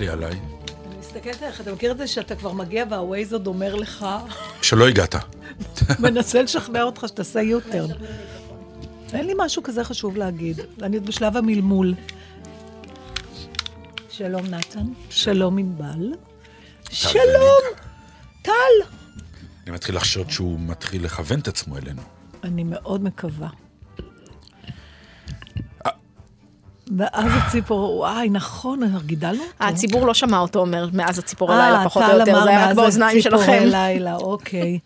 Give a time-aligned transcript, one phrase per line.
[0.00, 0.40] מסתכלי עליי?
[0.86, 4.06] אני מסתכלת עליך, אתה מכיר את זה שאתה כבר מגיע והווייז עוד אומר לך,
[4.62, 5.14] שלא הגעת.
[5.98, 7.90] מנסה לשכנע אותך שתעשה יוטרן.
[9.12, 10.60] אין לי משהו כזה חשוב להגיד.
[10.82, 11.94] אני עוד בשלב המלמול.
[14.10, 16.12] שלום נתן, שלום ענבל.
[16.90, 17.62] שלום,
[18.42, 18.52] טל.
[19.64, 22.02] אני מתחיל לחשוד שהוא מתחיל לכוון את עצמו אלינו.
[22.44, 23.48] אני מאוד מקווה.
[26.98, 29.64] ואז הציפור, וואי, נכון, גידלנו אותו.
[29.64, 32.76] הציבור לא שמע אותו אומר מאז הציפור הלילה, אה, פחות או יותר, זה היה רק
[32.76, 33.62] באוזניים שלכם.
[33.64, 34.78] לילה, אוקיי.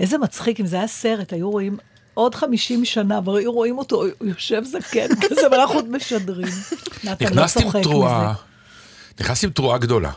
[0.00, 1.76] איזה מצחיק, אם זה היה סרט, היו רואים
[2.14, 6.48] עוד 50 שנה, והיו רואים אותו, יושב זקן כזה, ואנחנו עוד משדרים.
[7.04, 8.40] לא נכנסתי עם תרועה, מזה.
[9.20, 10.10] נכנסתי עם תרועה גדולה.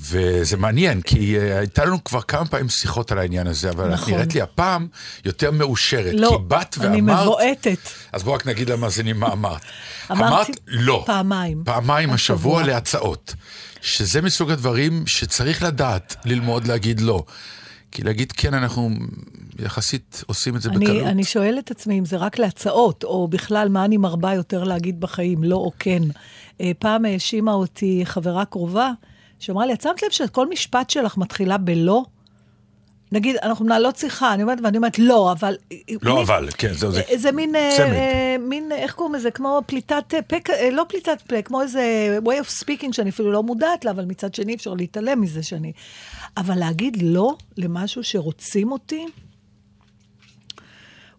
[0.00, 3.92] וזה מעניין, כי uh, הייתה לנו כבר כמה פעמים שיחות על העניין הזה, אבל את
[3.92, 4.12] נכון.
[4.14, 4.86] נראית לי הפעם
[5.24, 6.14] יותר מאושרת.
[6.14, 6.92] לא, כי באת ואמרת...
[6.92, 7.78] אני מבועטת.
[8.12, 9.60] אז בואו רק נגיד למאזינים מה אמרת.
[10.10, 11.02] אמרת לא.
[11.06, 11.62] פעמיים.
[11.64, 12.62] פעמיים השבוע.
[12.62, 13.34] להצעות.
[13.80, 17.24] שזה מסוג הדברים שצריך לדעת ללמוד להגיד לא.
[17.92, 18.90] כי להגיד כן, אנחנו
[19.58, 20.90] יחסית עושים את זה בקלות.
[20.90, 24.64] אני, אני שואלת את עצמי אם זה רק להצעות, או בכלל מה אני מרבה יותר
[24.64, 26.02] להגיד בחיים, לא או כן.
[26.60, 28.90] אה, פעם האשימה אותי חברה קרובה,
[29.40, 32.04] שאמרה לי, את שמת לב שכל משפט שלך מתחילה בלא?
[33.12, 35.56] נגיד, אנחנו מנהלות שיחה, אני אומרת, ואני אומרת, לא, אבל...
[36.02, 37.76] לא מין- אבל, כן, זהו, זה איזה מין, אה.
[37.78, 39.30] אה, מין, איך קוראים לזה?
[39.30, 41.82] כמו פליטת אה, פה, כ- אה, לא פליטת פה, כמו איזה
[42.24, 45.72] way of speaking שאני אפילו לא מודעת לה, אבל מצד שני אפשר להתעלם מזה שאני...
[46.36, 49.06] אבל להגיד לא למשהו שרוצים אותי,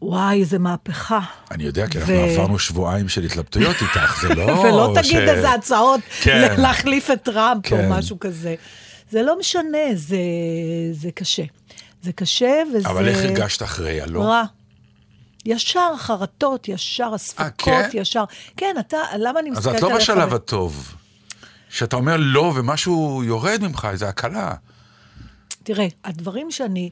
[0.02, 1.20] וואי, איזה מהפכה.
[1.52, 4.44] אני יודע, כי אנחנו עברנו שבועיים של התלבטויות איתך, זה לא...
[4.64, 6.62] ולא תגיד איזה הצעות כן.
[6.62, 7.86] להחליף את טראמפ כן.
[7.86, 8.56] או משהו כזה.
[9.12, 10.18] זה לא משנה, זה,
[10.92, 11.44] זה קשה.
[12.02, 12.90] זה קשה וזה...
[12.90, 14.24] אבל איך הרגשת אחרי הלא?
[14.24, 14.44] רע.
[15.46, 17.90] ישר חרטות, ישר הספקות, כן?
[17.94, 18.24] ישר...
[18.58, 20.96] כן, אתה, למה אני אז מסתכלת את לא עליך בשלב הטוב.
[21.70, 24.54] שאתה אומר לא ומשהו יורד ממך, איזו הקלה.
[25.64, 26.90] תראה, הדברים שאני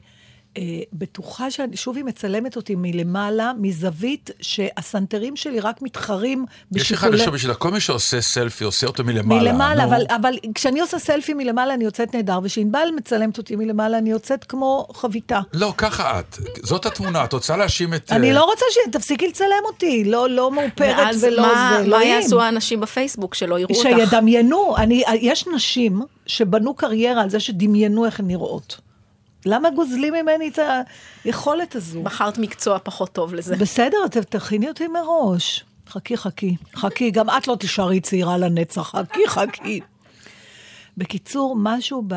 [0.56, 0.62] אה,
[0.92, 7.16] בטוחה שאני, שוב היא מצלמת אותי מלמעלה, מזווית שהסנטרים שלי רק מתחרים יש לך בשיקולי...
[7.16, 9.40] לשאול בשביל כל מי שעושה סלפי, עושה אותו מלמעלה.
[9.42, 9.84] מלמעלה.
[9.84, 14.44] אבל, אבל כשאני עושה סלפי מלמעלה אני יוצאת נהדר, וכשענבל מצלמת אותי מלמעלה אני יוצאת
[14.44, 15.40] כמו חביתה.
[15.52, 16.38] לא, ככה את.
[16.62, 18.12] זאת התמונה, את רוצה להאשים את...
[18.12, 22.04] אני אה, לא רוצה שתפסיקי לצלם אותי, לא, לא מאופרת ולא מה- זה, מה.
[22.04, 23.88] יעשו האנשים בפייסבוק שלא יראו אותך?
[23.90, 28.89] שידמיינו, אני, יש נשים שבנו קריירה על זה שדמיינו איך הן נראות.
[29.46, 30.58] למה גוזלים ממני את
[31.24, 32.02] היכולת הזו?
[32.02, 33.56] בחרת מקצוע פחות טוב לזה.
[33.56, 35.64] בסדר, תכיני אותי מראש.
[35.88, 36.56] חכי, חכי.
[36.74, 38.82] חכי, גם את לא תישארי צעירה לנצח.
[38.82, 39.80] חכי, חכי.
[40.96, 42.14] בקיצור, משהו ב...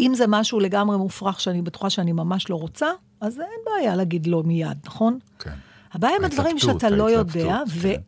[0.00, 2.86] אם זה משהו לגמרי מופרך שאני בטוחה שאני ממש לא רוצה,
[3.20, 5.18] אז אין בעיה להגיד לא מיד, נכון?
[5.38, 5.50] כן.
[5.92, 7.62] הבעיה עם הדברים שאתה לא יודע,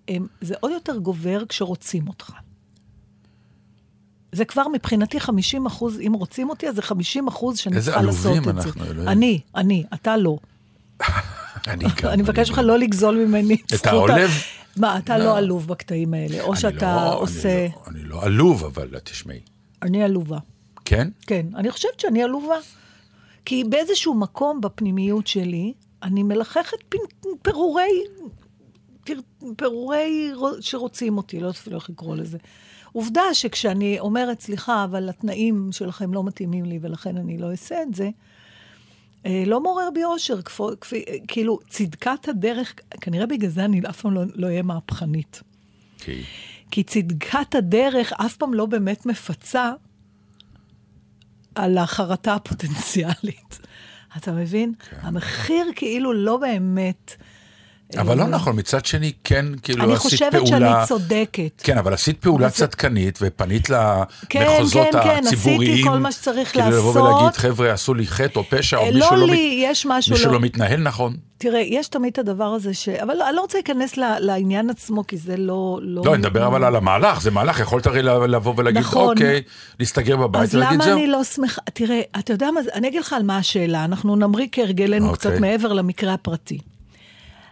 [0.07, 0.23] כן.
[0.43, 2.33] וזה עוד יותר גובר כשרוצים אותך.
[4.33, 8.07] זה כבר מבחינתי 50 אחוז, אם רוצים אותי, אז זה 50 אחוז שאני איזה צריכה
[8.07, 8.69] לעשות עלובים את זה.
[8.69, 9.09] אנחנו, אלוהים.
[9.09, 10.37] אני, אני, אתה לא.
[11.69, 12.09] אני גם.
[12.11, 14.31] אני מבקש ממך לא לגזול ממני את זכות ה- העולב?
[14.77, 15.25] מה, אתה לא.
[15.25, 17.67] לא עלוב בקטעים האלה, או שאתה לא- עושה...
[17.87, 19.41] אני לא- לא עלוב, אבל תשמעי.
[19.83, 20.39] אני עלובה.
[20.85, 21.09] כן?
[21.27, 22.55] כן, אני חושבת שאני עלובה.
[23.45, 26.77] כי באיזשהו מקום בפנימיות שלי, אני מלחכת
[27.43, 27.91] פירורי,
[29.05, 29.23] פיר-
[29.57, 32.39] פירורי רו- שרוצים אותי, לא יודעת אפילו איך לקרוא לזה.
[32.93, 37.95] עובדה שכשאני אומרת, סליחה, אבל התנאים שלכם לא מתאימים לי ולכן אני לא אעשה את
[37.95, 38.11] זה,
[39.27, 43.81] אה, לא מעורר בי אושר, כפו- כפי, אה, כאילו, צדקת הדרך, כנראה בגלל זה אני
[43.89, 45.43] אף פעם לא לא אהיה מהפכנית.
[45.99, 46.23] כי...
[46.71, 49.73] כי צדקת הדרך אף פעם לא באמת מפצה
[51.55, 53.59] על החרטה הפוטנציאלית.
[54.17, 54.73] אתה מבין?
[54.91, 54.97] כן.
[55.03, 57.17] המחיר כאילו לא באמת...
[57.99, 60.49] אבל לא נכון, מצד שני, כן, כאילו אני עשית חושבת פעולה...
[60.49, 61.63] שאני צודקת.
[61.63, 63.69] כן, אבל עשית פעולה צדקנית ופנית
[64.29, 65.73] כן, למחוזות כן, כן, הציבוריים.
[65.73, 66.97] עשיתי כל מה שצריך כדי לבוא לעשות.
[66.97, 70.13] ולהגיד, חבר'ה, עשו לי חטא או פשע, או אה, מישהו לא לא לי, יש משהו
[70.13, 71.17] מישהו לא- לא מתנהל נכון.
[71.39, 72.89] תראה, יש תמיד את הדבר הזה ש...
[72.89, 75.79] אבל אני לא רוצה להיכנס לעניין עצמו, כי זה לא...
[75.83, 79.09] לא, לא, אני מדבר אבל על המהלך, זה מהלך, יכולת הרי לבוא ולהגיד, נכון.
[79.09, 79.43] אוקיי,
[79.81, 80.99] להסתגר בבית אז ולהגיד למה זהו.
[80.99, 81.61] אני לא שמחה?
[81.75, 82.71] תראה, אתה יודע מה זה?
[82.75, 83.85] אני אגיד לך על מה השאלה.
[83.85, 85.31] אנחנו נמריא כהרגלנו אוקיי.
[85.31, 86.59] קצת מעבר למקרה הפרטי.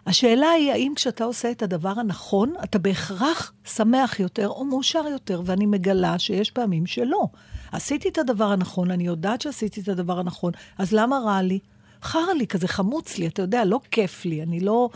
[0.09, 5.43] השאלה היא, האם כשאתה עושה את הדבר הנכון, אתה בהכרח שמח יותר או מאושר יותר,
[5.45, 7.29] ואני מגלה שיש פעמים שלא.
[7.73, 11.59] עשיתי את הדבר הנכון, אני יודעת שעשיתי את הדבר הנכון, אז למה רע לי?
[12.03, 14.89] חרא לי, כזה חמוץ לי, אתה יודע, לא כיף לי, אני לא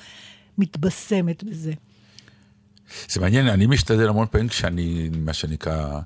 [0.58, 1.72] מתבשמת בזה.
[3.08, 6.00] זה מעניין, אני משתדל המון פעמים כשאני, מה שנקרא,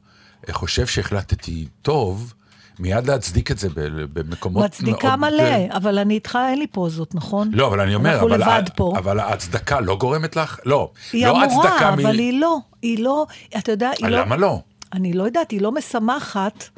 [0.50, 2.34] חושב שהחלטתי טוב,
[2.78, 3.69] מיד להצדיק את זה
[4.12, 5.43] במקומות מצדיקה מאוד- מלא,
[5.76, 7.50] אבל אני איתך, אין לי פוזות, נכון?
[7.52, 8.93] לא, אבל אני אומר, אנחנו אבל, לבד פה.
[8.99, 10.58] אבל ההצדקה לא גורמת לך?
[10.64, 10.90] לא.
[11.12, 13.26] היא לא אמורה, אבל מ- היא לא, היא לא,
[13.58, 14.19] אתה יודע, היא לא...
[14.20, 14.61] למה לא?
[14.93, 16.69] אני לא יודעת, היא לא משמחת.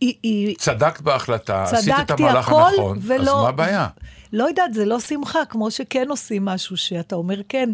[0.00, 3.42] היא, היא, צדקת בהחלטה, עשית את המהלך הכל, הנכון, אז ולא...
[3.42, 3.88] מה הבעיה?
[4.32, 7.70] לא יודעת, זה לא שמחה, כמו שכן עושים משהו שאתה אומר כן.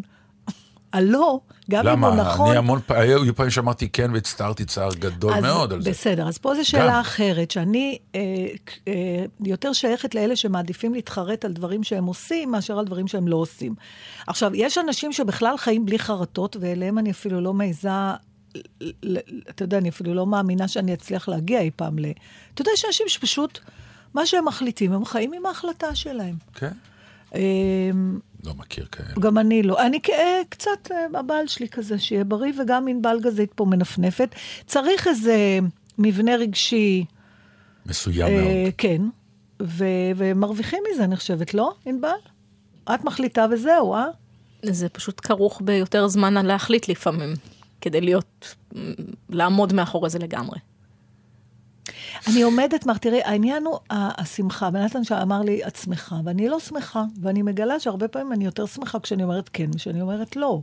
[0.92, 1.40] הלא,
[1.70, 2.22] גם אם הוא למה?
[2.22, 2.48] נכון.
[2.48, 5.90] אני המון פעמים, היו פעמים שאמרתי כן והצטערתי צער גדול אז מאוד על זה.
[5.90, 7.00] בסדר, אז פה זו שאלה גם.
[7.00, 8.20] אחרת, שאני אה,
[8.88, 13.36] אה, יותר שייכת לאלה שמעדיפים להתחרט על דברים שהם עושים, מאשר על דברים שהם לא
[13.36, 13.74] עושים.
[14.26, 17.88] עכשיו, יש אנשים שבכלל חיים בלי חרטות, ואליהם אני אפילו לא מעיזה,
[19.48, 22.06] אתה יודע, אני אפילו לא מאמינה שאני אצליח להגיע אי פעם ל...
[22.54, 23.58] אתה יודע, יש אנשים שפשוט,
[24.14, 26.34] מה שהם מחליטים, הם חיים עם ההחלטה שלהם.
[26.54, 26.72] כן?
[27.34, 27.40] אה,
[28.46, 29.08] לא מכיר כאלה.
[29.20, 29.86] גם אני לא.
[29.86, 34.34] אני אה, קצת, אה, הבעל שלי כזה, שיהיה בריא, וגם ענבל גזית פה מנפנפת.
[34.66, 35.58] צריך איזה
[35.98, 37.04] מבנה רגשי,
[37.86, 38.74] מסוים אה, מאוד.
[38.78, 39.02] כן,
[39.62, 42.10] ו- ומרוויחים מזה, אני חושבת, לא, ענבל?
[42.94, 44.04] את מחליטה וזהו, אה?
[44.62, 47.34] זה פשוט כרוך ביותר זמן להחליט לפעמים,
[47.80, 48.54] כדי להיות,
[49.30, 50.58] לעמוד מאחורי זה לגמרי.
[52.26, 54.68] אני עומדת, מר, תראי, העניין הוא השמחה.
[54.72, 57.04] ונתן שאמר לי, את שמחה, ואני לא שמחה.
[57.22, 60.60] ואני מגלה שהרבה פעמים אני יותר שמחה כשאני אומרת כן משאני אומרת לא.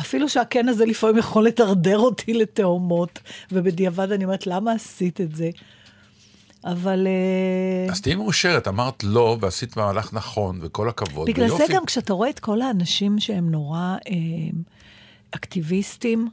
[0.00, 3.18] אפילו שהכן הזה לפעמים יכול לדרדר אותי לתהומות,
[3.52, 5.50] ובדיעבד אני אומרת, למה עשית את זה?
[6.64, 7.06] אבל...
[7.06, 11.26] אה, אז תהיי מאושרת, אמרת לא, ועשית מהלך נכון, וכל הכבוד.
[11.28, 11.72] בגלל זה ויופי.
[11.72, 14.14] גם כשאתה רואה את כל האנשים שהם נורא אה,
[15.30, 16.28] אקטיביסטים,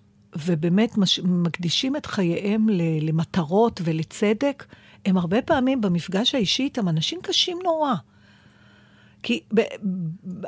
[0.45, 4.65] ובאמת מש, מקדישים את חייהם ל, למטרות ולצדק,
[5.05, 7.93] הם הרבה פעמים במפגש האישי איתם אנשים קשים נורא.
[9.23, 9.61] כי ב,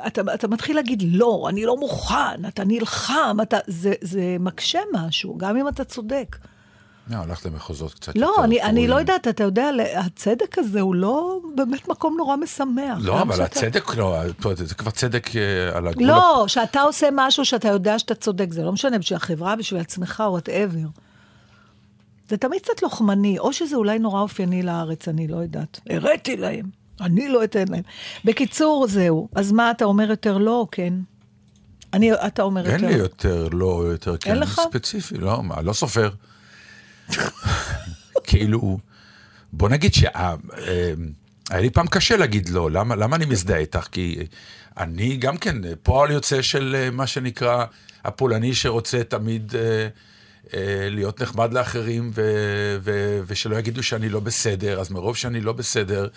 [0.06, 5.38] אתה, אתה מתחיל להגיד, לא, אני לא מוכן, אתה נלחם, אתה, זה, זה מקשה משהו,
[5.38, 6.36] גם אם אתה צודק.
[7.10, 8.88] לא, הלכת למחוזות קצת לא, יותר אני, אני.
[8.88, 12.98] לא יודעת, אתה יודע, הצדק הזה הוא לא באמת מקום נורא משמח.
[13.00, 14.16] לא, אבל שאתה- הצדק, לא,
[14.54, 16.06] זה כבר צדק אה, על הגבול.
[16.06, 20.22] לא, שאתה עושה משהו שאתה יודע שאתה צודק, זה לא משנה, בשביל החברה, בשביל עצמך,
[20.28, 20.78] whatever.
[22.28, 25.80] זה תמיד קצת לוחמני, או שזה אולי נורא אופייני לארץ, אני לא יודעת.
[25.90, 26.66] הראתי להם,
[27.00, 27.82] אני לא אתן להם.
[28.24, 29.28] בקיצור, זהו.
[29.34, 30.94] אז מה, אתה אומר יותר לא או כן?
[31.92, 32.86] אני, אתה אומר אין יותר.
[32.86, 34.38] לי יותר לא, יותר כן.
[34.38, 34.60] לך?
[34.70, 36.10] ספציפי, לא, מה, לא סופר.
[38.24, 38.78] כאילו,
[39.52, 40.34] בוא נגיד שה...
[41.52, 43.88] אה, לי פעם קשה להגיד לא, למה, למה אני מזדהה איתך?
[43.92, 44.18] כי
[44.78, 47.64] אני גם כן פועל יוצא של אה, מה שנקרא
[48.04, 49.88] הפולני שרוצה תמיד אה,
[50.54, 52.22] אה, להיות נחמד לאחרים ו,
[52.82, 56.08] ו, ושלא יגידו שאני לא בסדר, אז מרוב שאני לא בסדר,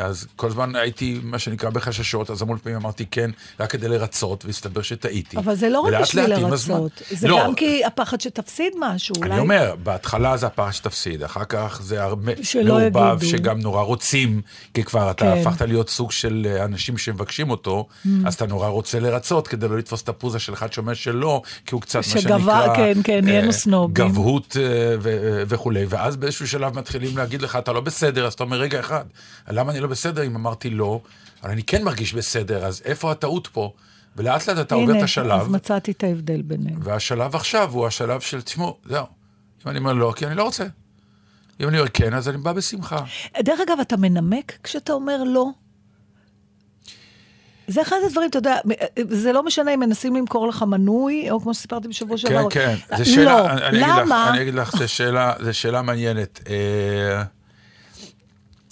[0.00, 4.44] אז כל הזמן הייתי מה שנקרא בחששות, אז המון פעמים אמרתי כן, רק כדי לרצות,
[4.44, 5.36] והסתבר שטעיתי.
[5.36, 9.14] אבל זה לא רק בשביל הזמן- לרצות, זה לא, גם כי הפחד שתפסיד משהו.
[9.22, 9.40] אני אולי...
[9.40, 12.32] אומר, בהתחלה זה הפער שתפסיד, אחר כך זה הרבה
[12.64, 13.30] מעורבב, יגידו.
[13.38, 14.40] שגם נורא רוצים,
[14.74, 15.40] כי כבר אתה כן.
[15.40, 17.86] הפכת להיות סוג של אה, אנשים שמבקשים אותו,
[18.24, 21.74] אז אתה נורא רוצה לרצות, כדי לא לתפוס את הפוזה של אחד שאומר שלא, כי
[21.74, 22.76] הוא קצת, מה שגבה, שנקרא...
[22.76, 23.94] כן, כן, נהיינו אה, סנובים.
[24.08, 28.44] גבהות אה, ו- וכולי, ואז באיזשהו שלב מתחילים להגיד לך, אתה לא בסדר, אז אתה
[28.44, 29.04] אומר, רגע אחד,
[29.48, 31.00] למה אני לא בסדר אם אמרתי לא?
[31.42, 33.72] אבל אני כן מרגיש בסדר, אז איפה הטעות פה?
[34.16, 35.40] ולאט לאט אתה עובר את הנה, השלב.
[35.40, 36.78] אז מצאתי את ההבדל ביניהם.
[36.82, 39.06] והשלב עכשיו הוא השלב של, תשמעו, זהו.
[39.64, 40.64] אם אני אומר לא, כי אני לא רוצה.
[41.60, 43.04] אם אני אומר כן, אז אני בא בשמחה.
[43.38, 45.46] דרך אגב, אתה מנמק כשאתה אומר לא?
[47.68, 48.56] זה אחד הדברים, אתה יודע,
[49.08, 52.50] זה לא משנה אם מנסים למכור לך מנוי, או כמו שסיפרתי בשבוע כן, שעבר.
[52.50, 52.74] כן.
[52.90, 54.30] לא, זו שאלה, אני, אני אגיד לך, למה?
[54.30, 56.40] אני אגיד לך, זו שאלה, שאלה מעניינת.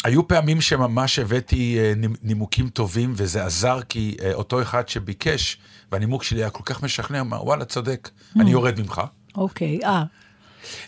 [0.05, 5.59] היו פעמים שממש הבאתי אה, נימ- נימוקים טובים, וזה עזר, כי אה, אותו אחד שביקש,
[5.93, 8.41] והנימוק שלי היה כל כך משכנע, אמר, וואלה, צודק, Hmm.
[8.41, 9.01] אני יורד ממך.
[9.35, 10.05] אוקיי, אה.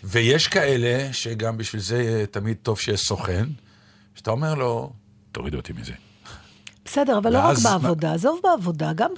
[0.03, 3.45] ויש כאלה שגם בשביל זה אה, תמיד טוב שיש סוכן,
[4.15, 4.91] שאתה אומר לו,
[5.31, 5.93] תוריד אותי מזה.
[6.85, 9.11] בסדר, אבל לא רק ואז- בעבודה, עזוב בעבודה, גם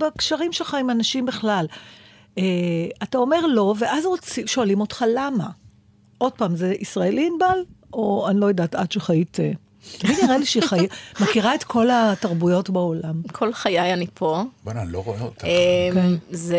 [0.00, 1.66] בקשרים שלך עם אנשים בכלל.
[2.38, 2.42] אה,
[3.02, 5.46] אתה אומר לא, ואז רוצים, שואלים אותך למה.
[6.18, 7.58] עוד פעם, זה ישראלי ענבל,
[7.92, 9.40] או אני לא יודעת, את שחיית...
[9.40, 9.52] אה,
[9.98, 10.86] תמיד נראה לי שהיא חי...
[11.22, 13.22] מכירה את כל התרבויות בעולם.
[13.32, 14.44] כל חיי אני פה.
[14.64, 15.46] בוא'נה, אני לא רואה אותה.
[15.46, 16.58] אמ, זה,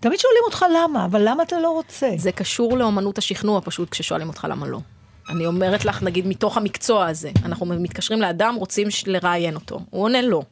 [0.00, 2.10] תמיד שואלים אותך למה, אבל למה אתה לא רוצה?
[2.16, 4.78] זה קשור לאומנות השכנוע פשוט כששואלים אותך למה לא.
[5.28, 9.80] אני אומרת לך, נגיד, מתוך המקצוע הזה, אנחנו מתקשרים לאדם, רוצים לראיין אותו.
[9.90, 10.42] הוא עונה לא.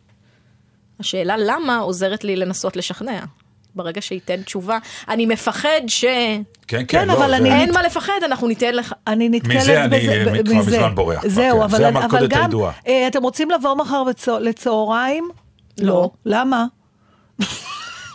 [1.00, 3.24] השאלה למה עוזרת לי לנסות לשכנע.
[3.74, 6.04] ברגע שייתן תשובה, אני מפחד ש...
[6.04, 8.92] כן, כן, כן, לא, אבל זה- אני- אין מה לפחד, אנחנו ניתן לך...
[9.06, 10.54] אני נתקלת מזה אני בזה, כבר.
[10.54, 11.62] מזמן בורח זהו, כן.
[11.62, 12.72] אבל, זה אבל המלכודת גם, הידועה.
[12.86, 15.28] אה, אתם רוצים לבוא מחר בצה- לצהריים?
[15.80, 16.10] לא.
[16.26, 16.64] למה?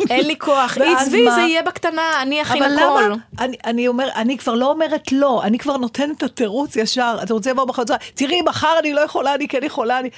[0.09, 0.77] אין לי כוח.
[0.97, 1.31] עזבי?
[1.35, 3.01] זה יהיה בקטנה, אני אכין אבל הכל.
[3.05, 3.15] למה?
[3.39, 7.17] אני, אני, אומר, אני כבר לא אומרת לא, אני כבר נותנת את התירוץ ישר.
[7.23, 7.83] אתה רוצה לבוא מחר,
[8.13, 10.09] תראי, מחר אני לא יכולה, אני כן יכולה, אני...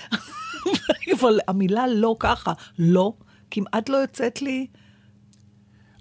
[1.20, 3.14] אבל המילה לא ככה, לא,
[3.52, 4.68] כמעט לא יוצאת לי...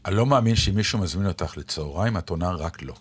[0.07, 2.95] אני לא מאמין שאם מישהו מזמין אותך לצהריים, את עונה רק לא.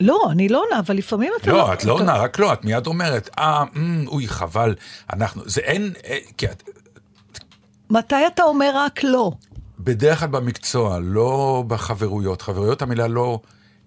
[0.00, 2.86] לא, אני לא עונה, אבל לפעמים אתה לא, את לא עונה, רק לא, את מיד
[2.86, 4.74] אומרת, אה, אמ, אוי, חבל,
[5.12, 6.62] אנחנו, זה אין, אה, כי את,
[7.90, 9.32] מתי אתה אומר רק לא?
[9.78, 12.42] בדרך כלל במקצוע, לא בחברויות.
[12.42, 13.40] חברויות המילה לא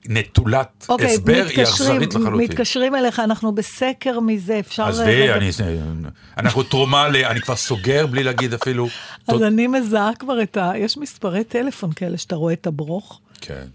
[0.05, 2.49] נטולת אוקיי, הסבר, היא אכזרית לחלוטין.
[2.49, 4.83] מתקשרים אליך, אנחנו בסקר מזה, אפשר...
[4.83, 5.49] עזבי, אני,
[6.37, 8.87] אנחנו תרומה, ל, אני כבר סוגר בלי להגיד אפילו.
[9.27, 10.71] אז אני מזהה כבר את ה...
[10.75, 13.65] יש מספרי טלפון כאלה שאתה רואה את הברוך, כן.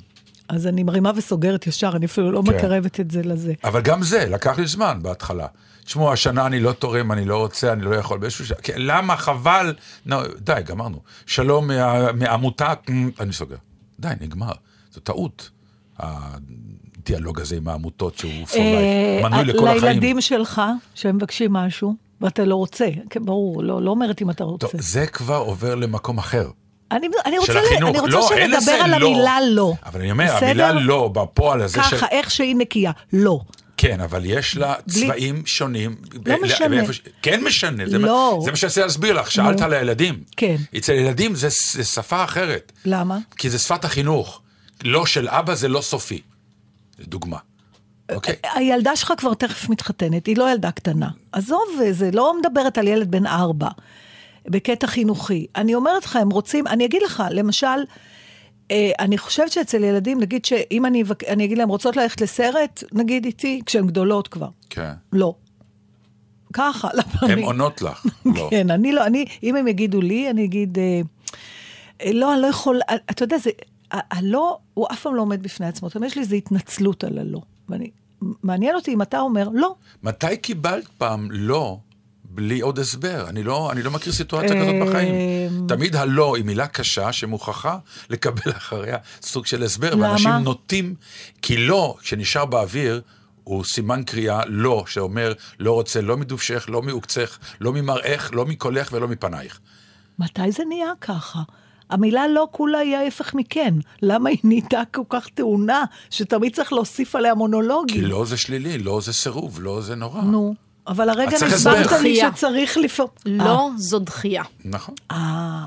[0.49, 2.55] אז אני מרימה וסוגרת ישר, אני אפילו לא כן.
[2.55, 3.53] מקרבת את זה לזה.
[3.65, 5.47] אבל גם זה, לקח לי זמן בהתחלה.
[5.85, 8.45] תשמעו, השנה אני לא תורם, אני לא רוצה, אני לא יכול באיזשהו.
[8.63, 9.17] כן, למה?
[9.17, 9.75] חבל.
[10.07, 11.01] נו, די, גמרנו.
[11.27, 11.71] שלום
[12.15, 12.75] מעמותה,
[13.21, 13.57] אני סוגר.
[14.01, 14.53] די, נגמר.
[14.93, 15.51] זו טעות.
[15.99, 19.83] הדיאלוג הזה עם העמותות שהוא אה, life, מנוי לכל החיים.
[19.85, 20.63] לילדים שלך,
[20.95, 24.67] שהם מבקשים משהו, ואתה לא רוצה, כן, ברור, לא, לא אומרת אם אתה רוצה.
[24.69, 26.49] טוב, זה כבר עובר למקום אחר.
[26.93, 27.91] אני, אני רוצה, של החינוך.
[27.91, 29.07] אני רוצה לא, שנדבר על לא.
[29.07, 29.73] המילה לא.
[29.87, 30.47] אבל אני אומר, בסדר?
[30.47, 31.97] המילה לא, בפועל הזה של...
[31.97, 33.41] ככה, איך שהיא נקייה, לא.
[33.77, 35.97] כן, אבל יש לה צבעים שונים.
[36.27, 36.69] לא ב- משנה.
[36.69, 38.35] מאיפה ש- כן משנה, זה לא.
[38.39, 40.19] מה- זה מה שאני רוצה להסביר לך, שאלת על הילדים.
[40.37, 40.57] כן.
[40.77, 43.19] אצל ילדים זה זה שפה אחרת, למה?
[43.37, 44.41] כי זה שפת החינוך.
[44.83, 46.21] לא של אבא זה לא סופי.
[47.01, 47.39] דוגמה.
[48.13, 48.35] אוקיי?
[48.55, 51.09] הילדה שלך כבר תכף מתחתנת, היא לא ילדה קטנה.
[51.33, 53.69] עזוב, זה לא מדברת על ילד בן ארבע,
[54.49, 55.47] בקטע חינוכי.
[55.57, 57.67] אני אומרת לך, הם רוצים, אני אגיד לך, למשל,
[58.71, 63.25] אה, אני חושבת שאצל ילדים, נגיד שאם אני, אני אגיד להם, רוצות ללכת לסרט, נגיד
[63.25, 64.49] איתי, כשהן גדולות כבר.
[64.71, 64.93] כן.
[65.13, 65.35] לא.
[66.53, 67.43] ככה, למה הן אני...
[67.43, 68.07] עונות לך.
[68.37, 68.49] לא.
[68.51, 71.01] כן, אני לא, אני, אם הם יגידו לי, אני אגיד, אה,
[72.13, 73.51] לא, אני לא יכול, אה, אתה יודע, זה,
[74.11, 75.89] הלא, הוא אף פעם לא עומד בפני עצמו.
[75.89, 77.41] תמיד יש לי איזו התנצלות על הלא.
[77.69, 77.91] ואני,
[78.43, 79.75] מעניין אותי אם אתה אומר, לא.
[80.03, 81.79] מתי קיבלת פעם לא
[82.35, 83.29] בלי עוד הסבר?
[83.29, 85.15] אני לא, אני לא מכיר סיטואציה כזאת אה, בחיים.
[85.69, 87.79] תמיד הלא היא מילה קשה שמוכרחה
[88.11, 89.95] לקבל אחריה סוג של הסבר.
[89.95, 90.09] למה?
[90.09, 90.95] ואנשים נוטים,
[91.43, 93.01] כי לא, שנשאר באוויר,
[93.45, 98.93] הוא סימן קריאה לא, שאומר לא רוצה לא מדובשך, לא מעוקצך, לא ממראך, לא מקולך
[98.93, 99.61] ולא מפנייך.
[100.19, 101.43] מתי זה נהיה ככה?
[101.95, 103.75] המילה לא כולה היא ההפך מכן.
[104.03, 108.05] למה היא נהייתה כל כך טעונה, שתמיד צריך להוסיף עליה כי מונולוגים?
[108.05, 110.23] לא זה שלילי, לא זה סירוב, לא זה נורא.
[110.23, 110.55] נו,
[110.87, 111.93] אבל הרגע נסברת.
[112.03, 112.17] לי.
[112.17, 113.13] שצריך לפעמים...
[113.27, 114.43] לא, זו דחייה.
[114.65, 114.95] נכון.
[115.11, 115.67] אה.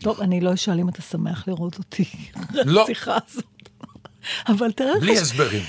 [0.00, 2.04] טוב, אני לא אשאל אם אתה שמח לראות אותי.
[2.52, 2.82] לא.
[2.82, 3.44] השיחה הזאת.
[4.48, 5.00] אבל תראה לך...
[5.00, 5.62] בלי הסברים.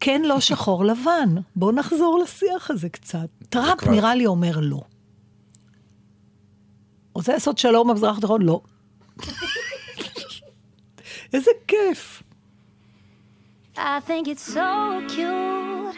[0.00, 1.34] כן, לא שחור לבן.
[1.56, 3.28] בוא נחזור לשיח הזה קצת.
[3.48, 4.80] טראמפ נראה לי אומר לא.
[7.15, 8.41] רוצה לעשות שלום במזרח התיכון?
[8.41, 8.61] לא.
[11.33, 12.23] איזה כיף.
[13.77, 15.95] I think it's so cute,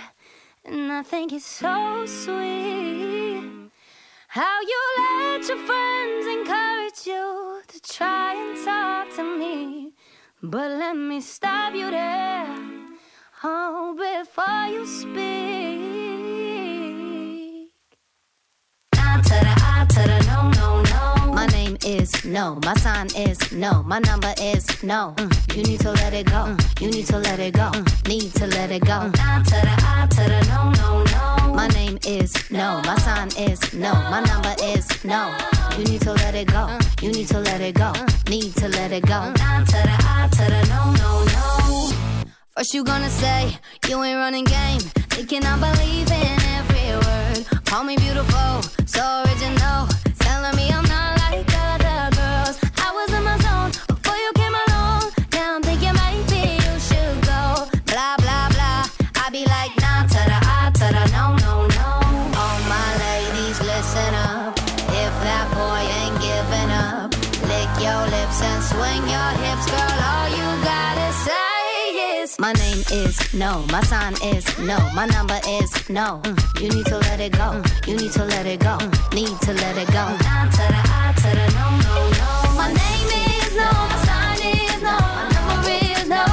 [0.65, 3.43] and I think it's so sweet.
[4.39, 7.25] How you let your friends encourage you
[7.71, 9.57] to try and talk to me.
[10.41, 12.55] But let me stop you there,
[13.43, 15.96] oh, before you speak.
[20.02, 21.32] To the no, no, no.
[21.32, 22.58] My name is no.
[22.64, 23.82] My sign is no.
[23.82, 25.14] My number is no.
[25.16, 26.42] Mm, You need to let it go.
[26.46, 26.80] Mm.
[26.80, 27.70] You need to let it go.
[27.70, 28.08] Mm.
[28.08, 28.98] Need to let it go.
[29.00, 29.16] Mm.
[29.18, 31.04] I to the I to the no, no,
[31.48, 31.54] no.
[31.54, 32.80] My name is no.
[32.84, 33.92] My sign is no.
[34.12, 35.36] My number is no.
[35.76, 36.78] You need to let it go.
[37.02, 37.92] You need to let it go.
[38.28, 39.20] Need to let it go.
[39.38, 42.30] I to the I to the no, no, no.
[42.56, 43.56] First you gonna say
[43.88, 44.80] you ain't running game,
[45.14, 46.57] thinking I believe in
[46.88, 47.64] every word.
[47.64, 51.17] Call me beautiful, so original, telling me I'm not
[73.08, 76.20] is no, my sign is no, my number is no.
[76.60, 77.62] You need to let it go.
[77.86, 78.76] You need to let it go.
[79.12, 80.04] Need to let it go.
[80.18, 81.12] The ah,
[81.58, 82.30] no no no.
[82.60, 86.24] My name is no, my sign is no, my number is no.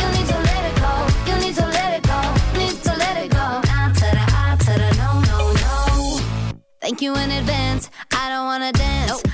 [0.00, 0.92] You need to let it go.
[1.28, 2.18] You need to let it go.
[2.58, 3.46] Need to let it go.
[4.00, 4.56] The ah,
[5.02, 6.20] no no no.
[6.80, 7.90] Thank you in advance.
[8.12, 9.22] I don't wanna dance.
[9.26, 9.29] I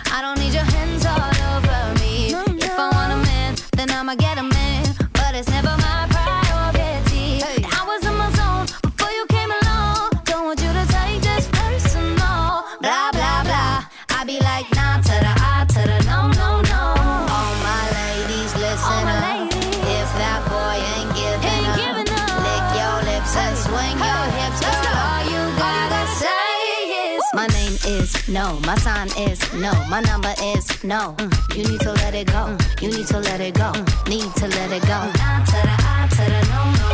[28.47, 28.61] no.
[28.61, 29.73] My sign is no.
[29.89, 31.15] My number is no.
[31.19, 32.43] Mm, You need to let it go.
[32.57, 33.73] Mm, You need to let it go.
[33.73, 34.99] Mm, Need to let it go.
[35.51, 36.89] To the I to the no, no,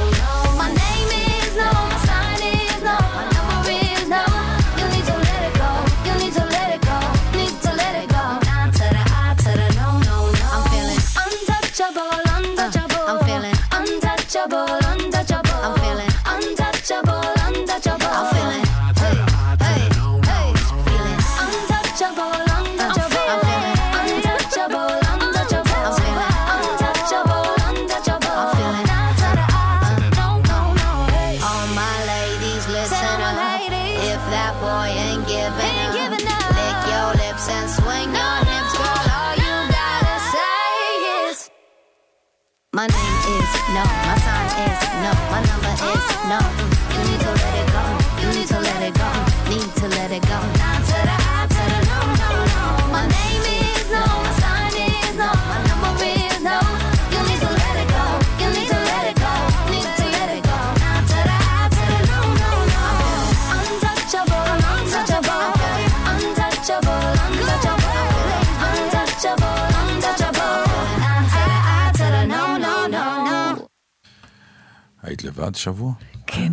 [75.43, 75.93] לבד שבוע?
[76.27, 76.53] כן,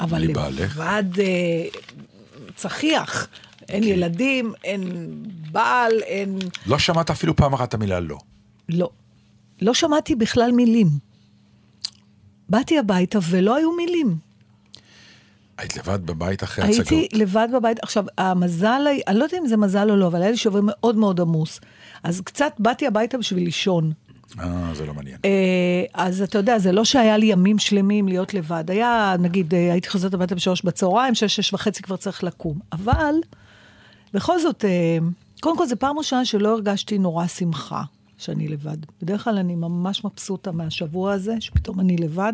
[0.00, 0.22] אבל?
[0.22, 1.64] לבד אה,
[2.56, 3.28] צחיח.
[3.68, 5.12] אין ילדים, אין
[5.52, 6.38] בעל, אין...
[6.66, 8.18] לא שמעת אפילו פעם אחת את המילה לא.
[8.68, 8.90] לא.
[9.60, 10.88] לא שמעתי בכלל מילים.
[12.48, 14.16] באתי הביתה ולא היו מילים.
[15.58, 16.90] היית לבד בבית אחרי הצגות.
[16.90, 17.78] הייתי לבד בבית.
[17.82, 20.96] עכשיו, המזל, אני לא יודעת אם זה מזל או לא, אבל היה לי שבוע מאוד
[20.96, 21.60] מאוד עמוס.
[22.02, 23.92] אז קצת באתי הביתה בשביל לישון.
[24.40, 25.16] אה, זה לא מעניין.
[25.24, 28.70] אה, אז אתה יודע, זה לא שהיה לי ימים שלמים להיות לבד.
[28.70, 32.58] היה, נגיד, אה, הייתי חוזרת הביתה בשלוש בצהריים, שש, שש וחצי כבר צריך לקום.
[32.72, 33.14] אבל,
[34.14, 34.98] בכל זאת, אה,
[35.40, 37.82] קודם כל, זו פעם ראשונה שלא הרגשתי נורא שמחה
[38.18, 38.76] שאני לבד.
[39.02, 42.32] בדרך כלל אני ממש מבסוטה מהשבוע הזה, שפתאום אני לבד.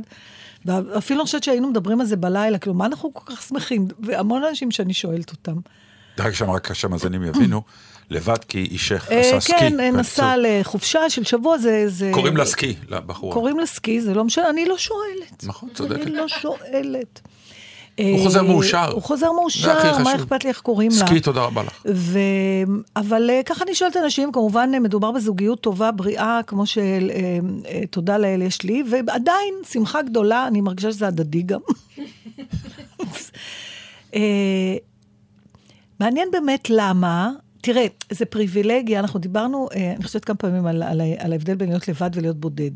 [0.64, 3.88] ואפילו אני חושבת שהיינו מדברים על זה בלילה, כאילו, מה אנחנו כל כך שמחים?
[3.98, 5.56] והמון אנשים שאני שואלת אותם.
[6.18, 7.62] רק שם, רק שהמאזינים יבינו,
[8.10, 9.52] לבד כי אישך אה, עשה סקי.
[9.58, 10.00] כן, בקיצור.
[10.00, 11.84] נסע לחופשה של שבוע, זה...
[11.88, 12.10] זה...
[12.14, 13.34] קוראים לה סקי, לבחורה.
[13.34, 15.44] קוראים לה סקי, זה לא משנה, אני לא שואלת.
[15.44, 16.02] נכון, צודקת.
[16.02, 17.20] אני לא שואלת.
[17.98, 18.92] הוא חוזר אה, מאושר.
[18.92, 19.98] הוא חוזר מאושר.
[19.98, 21.06] מה אכפת לי איך קוראים לה?
[21.06, 21.82] סקי, תודה רבה לך.
[21.94, 22.18] ו...
[22.96, 28.42] אבל אה, ככה אני שואלת אנשים, כמובן אה, מדובר בזוגיות טובה, בריאה, כמו שתודה לאל
[28.42, 31.60] יש לי, ועדיין שמחה גדולה, אני מרגישה שזה הדדי גם.
[34.14, 34.20] אה,
[36.00, 37.30] מעניין באמת למה,
[37.64, 41.68] תראה, זה פריבילגיה, אנחנו דיברנו, אה, אני חושבת כמה פעמים על, על, על ההבדל בין
[41.68, 42.70] להיות לבד ולהיות בודד.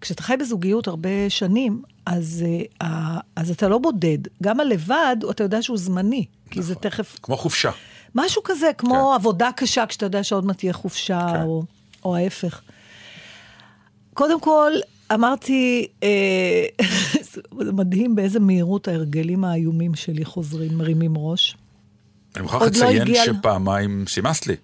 [0.00, 2.44] כשאתה חי בזוגיות הרבה שנים, אז,
[2.82, 4.18] אה, אז אתה לא בודד.
[4.42, 7.18] גם הלבד, אתה יודע שהוא זמני, כי זה תכף...
[7.22, 7.70] כמו חופשה.
[8.14, 11.42] משהו כזה, כמו עבודה קשה, כשאתה יודע שעוד מעט תהיה חופשה, כן.
[11.42, 11.62] או,
[12.04, 12.60] או ההפך.
[14.14, 14.72] קודם כל,
[15.14, 16.66] אמרתי, אה,
[17.32, 17.40] זה
[17.72, 21.56] מדהים באיזה מהירות ההרגלים האיומים שלי חוזרים, מרימים ראש.
[22.36, 24.56] אני מוכרח לא לציין הגיע- שפעמיים סימסת לי.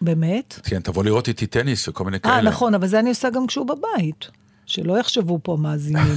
[0.00, 0.60] באמת?
[0.64, 2.34] כן, תבוא לראות איתי טניס וכל מיני כאלה.
[2.34, 4.26] אה, נכון, אבל זה אני עושה גם כשהוא בבית.
[4.66, 6.14] שלא יחשבו פה מאזינים.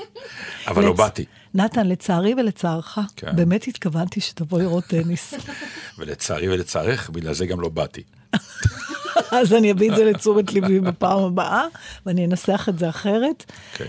[0.68, 1.24] אבל לא באתי.
[1.54, 3.36] נתן, לצערי ולצערך, כן.
[3.36, 5.34] באמת התכוונתי שתבוא לראות טניס.
[5.98, 8.02] ולצערי ולצערך, בגלל זה גם לא באתי.
[9.40, 11.64] אז אני אביא את זה לתשומת ליבי בפעם הבאה,
[12.06, 13.52] ואני אנסח את זה אחרת.
[13.72, 13.88] אוקיי.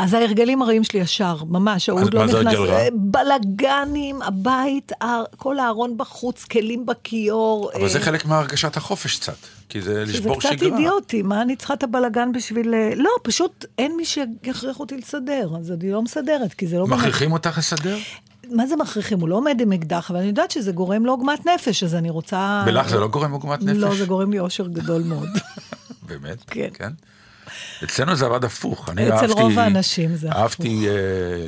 [0.00, 2.54] אז ההרגלים הרעים שלי ישר, ממש, ההוא לא זה נכנס?
[2.54, 4.92] אה, בלאגנים, הבית,
[5.36, 7.70] כל הארון בחוץ, כלים בכיור.
[7.74, 9.36] אבל זה אה, חלק מהרגשת החופש קצת.
[9.68, 10.78] כי זה לשבור קצת שגרה.
[10.78, 12.74] אידיוטי, מה אני צריכה את הבלאגן בשביל...
[12.74, 16.86] אה, לא, פשוט אין מי שיכריח אותי לסדר, אז אני לא מסדרת, כי זה לא...
[16.86, 17.96] מכריחים אותך לסדר?
[18.50, 19.20] מה זה מכריחים?
[19.20, 22.10] הוא לא עומד עם אקדח, אבל אני יודעת שזה גורם לו עוגמת נפש, אז אני
[22.10, 22.64] רוצה...
[22.66, 23.76] ולך זה לא גורם עוגמת נפש?
[23.76, 25.28] לא, זה גורם לי אושר גדול מאוד.
[26.08, 26.44] באמת?
[26.46, 26.90] כן.
[27.84, 28.88] אצלנו זה עבד הפוך.
[28.88, 30.94] אני אצל אהבתי- רוב האנשים זה אהבתי אה,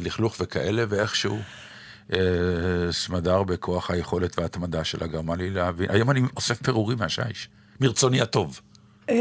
[0.01, 1.38] לכלוך וכאלה, ואיכשהו
[2.12, 2.19] אה,
[2.91, 5.91] סמדר בכוח היכולת וההתמדה שלה גרמה לי להבין.
[5.91, 7.49] היום אני אוסף פירורים מהשיש,
[7.81, 8.61] מרצוני הטוב.
[9.11, 9.15] אה,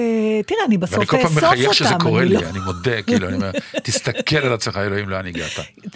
[0.48, 1.48] תראה, אני בסוף ואני כל אאסוף פעם אותם.
[1.48, 3.52] מחייך שזה קורה אני לי, לא- אני מודה, כאילו, אני אומר,
[3.84, 5.52] תסתכל על עצמך, אלוהים, לאן הגעת.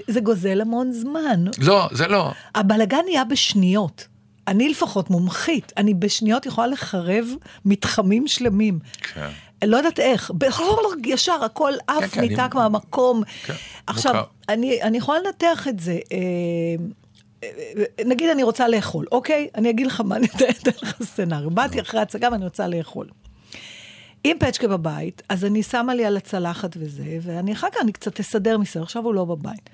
[0.08, 1.46] זה גוזל המון זמן.
[1.60, 2.32] לא, זה לא.
[2.56, 4.08] הבלגן נהיה בשניות.
[4.48, 7.26] אני לפחות מומחית, אני בשניות יכולה לחרב
[7.66, 8.80] מתחמים שלמים.
[9.14, 9.30] כן.
[9.68, 10.66] לא יודעת איך, בכל
[11.06, 13.24] ישר הכל עף כן, ניתק אני- מהמקום.
[13.46, 13.54] כן,
[13.88, 14.24] עכשיו.
[14.50, 16.00] אני, אני יכולה לנתח את זה.
[16.12, 16.18] אה,
[17.44, 17.50] אה,
[18.06, 19.48] נגיד אני רוצה לאכול, אוקיי?
[19.56, 20.46] אני אגיד לך מה, אני אתן
[20.82, 21.50] לך סצנריו.
[21.50, 23.08] באתי אחרי הצגה ואני רוצה לאכול.
[24.24, 28.20] עם פצ'קה בבית, אז אני שמה לי על הצלחת וזה, ואני אחר כך אני קצת
[28.20, 29.70] אסדר מסביב, עכשיו הוא לא בבית.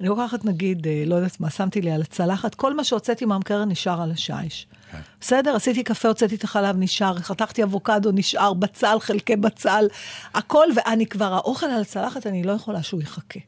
[0.00, 3.64] אני לוקחת נגיד, אה, לא יודעת מה, שמתי לי על הצלחת, כל מה שהוצאתי מהמקרר
[3.64, 4.66] נשאר על השיש.
[5.20, 5.56] בסדר?
[5.56, 9.86] עשיתי קפה, הוצאתי את החלב, נשאר, חתכתי אבוקדו, נשאר, בצל, חלקי בצל,
[10.34, 13.40] הכל, ואני כבר, האוכל על הצלחת, אני לא יכולה שהוא יחכה.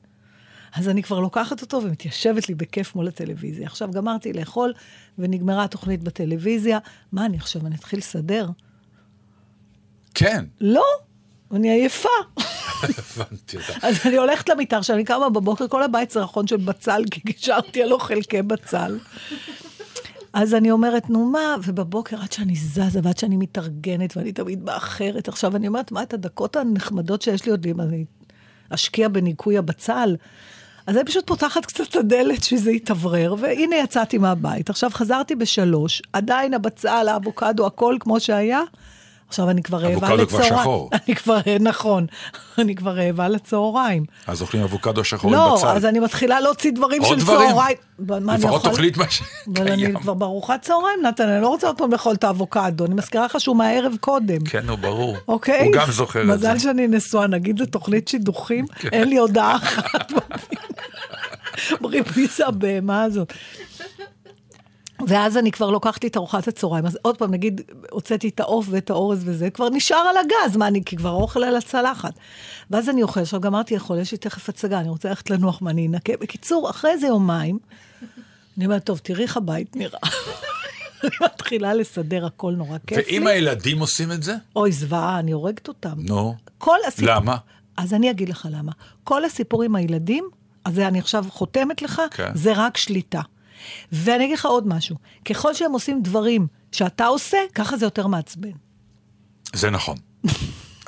[0.75, 3.67] אז אני כבר לוקחת אותו ומתיישבת לי בכיף מול הטלוויזיה.
[3.67, 4.73] עכשיו גמרתי לאכול,
[5.19, 6.79] ונגמרה התוכנית בטלוויזיה.
[7.13, 8.49] מה, אני עכשיו, אני אתחיל לסדר?
[10.15, 10.85] כן, לא,
[11.53, 12.09] אני עייפה.
[12.83, 13.73] הבנתי אותה.
[13.83, 17.83] אז אני הולכת למיטה, עכשיו אני קמה בבוקר, כל הבית צרחון של בצל, כי גישרתי
[17.83, 18.99] עלו חלקי בצל.
[20.33, 25.29] אז אני אומרת, נו מה, ובבוקר עד שאני זזה ועד שאני מתארגנת, ואני תמיד מאחרת.
[25.29, 28.05] עכשיו אני אומרת, מה, את הדקות הנחמדות שיש לי עוד, אם אני
[28.71, 30.17] אשקיע בניקוי הבצל?
[30.87, 34.71] אז אני פשוט פותחת קצת את הדלת שזה יתאוורר, והנה יצאתי מהבית.
[34.71, 38.61] עכשיו חזרתי בשלוש, עדיין הבצל, האבוקדו, הכל כמו שהיה.
[39.31, 40.63] עכשיו אני כבר רעבה אבוקדו כבר לצהריים.
[40.63, 40.91] שחור.
[41.07, 42.07] אני כבר, נכון,
[42.59, 44.05] אני כבר רעבה לצהריים.
[44.27, 45.67] אז אוכלים אבוקדו שחור עם לא, בצל.
[45.67, 47.49] אז אני מתחילה להוציא דברים של דברים?
[47.51, 47.77] צהריים.
[47.99, 48.71] לפחות אוכל?
[48.71, 49.05] תאכלי את מה
[49.57, 49.99] אבל אני שקיים.
[49.99, 53.41] כבר בארוחת צהריים, נתן, אני לא רוצה עוד פעם לאכול את האבוקדו, אני מזכירה לך
[53.41, 54.45] שהוא מהערב קודם.
[54.45, 55.17] כן, נו, ברור.
[55.29, 55.65] אוקיי?
[55.65, 56.33] הוא גם זוכר את זה.
[56.33, 56.39] כן.
[56.39, 60.13] מזל שאני נשואה, נגיד לתוכנית שידוכים, אין לי הודעה אחת.
[61.81, 63.33] בריפיס הבהמה הזאת.
[65.09, 67.61] ואז אני כבר לוקחת לי את ארוחת הצהריים, אז עוד פעם, נגיד,
[67.91, 71.45] הוצאתי את העוף ואת האורז וזה, כבר נשאר על הגז, מה, אני, כי כבר האוכל
[71.45, 72.15] על הצלחת.
[72.71, 75.71] ואז אני אוכל, עכשיו גמרתי לאכול, יש לי תכף הצגה, אני רוצה ללכת לנוח, מה,
[75.71, 76.13] אני אנקה.
[76.21, 77.59] בקיצור, אחרי איזה יומיים,
[78.57, 79.99] אני אומרת, טוב, תראי איך הבית נראה.
[81.03, 83.05] אני מתחילה לסדר הכל נורא כיף לי.
[83.07, 84.35] ואם הילדים עושים את זה?
[84.57, 85.95] אוי, זוועה, אני הורגת אותם.
[85.97, 86.35] נו.
[86.59, 87.15] כל הסיפור...
[87.15, 87.37] למה?
[87.77, 88.73] אז אני אגיד לך למה.
[89.05, 90.25] כל הסיפור עם הילדים,
[90.65, 92.31] אז אני עכשיו חותמת לך, כן.
[92.35, 93.21] זה רק שליטה.
[93.93, 98.51] ואני אגיד לך עוד משהו, ככל שהם עושים דברים שאתה עושה, ככה זה יותר מעצבן.
[99.55, 99.97] זה נכון.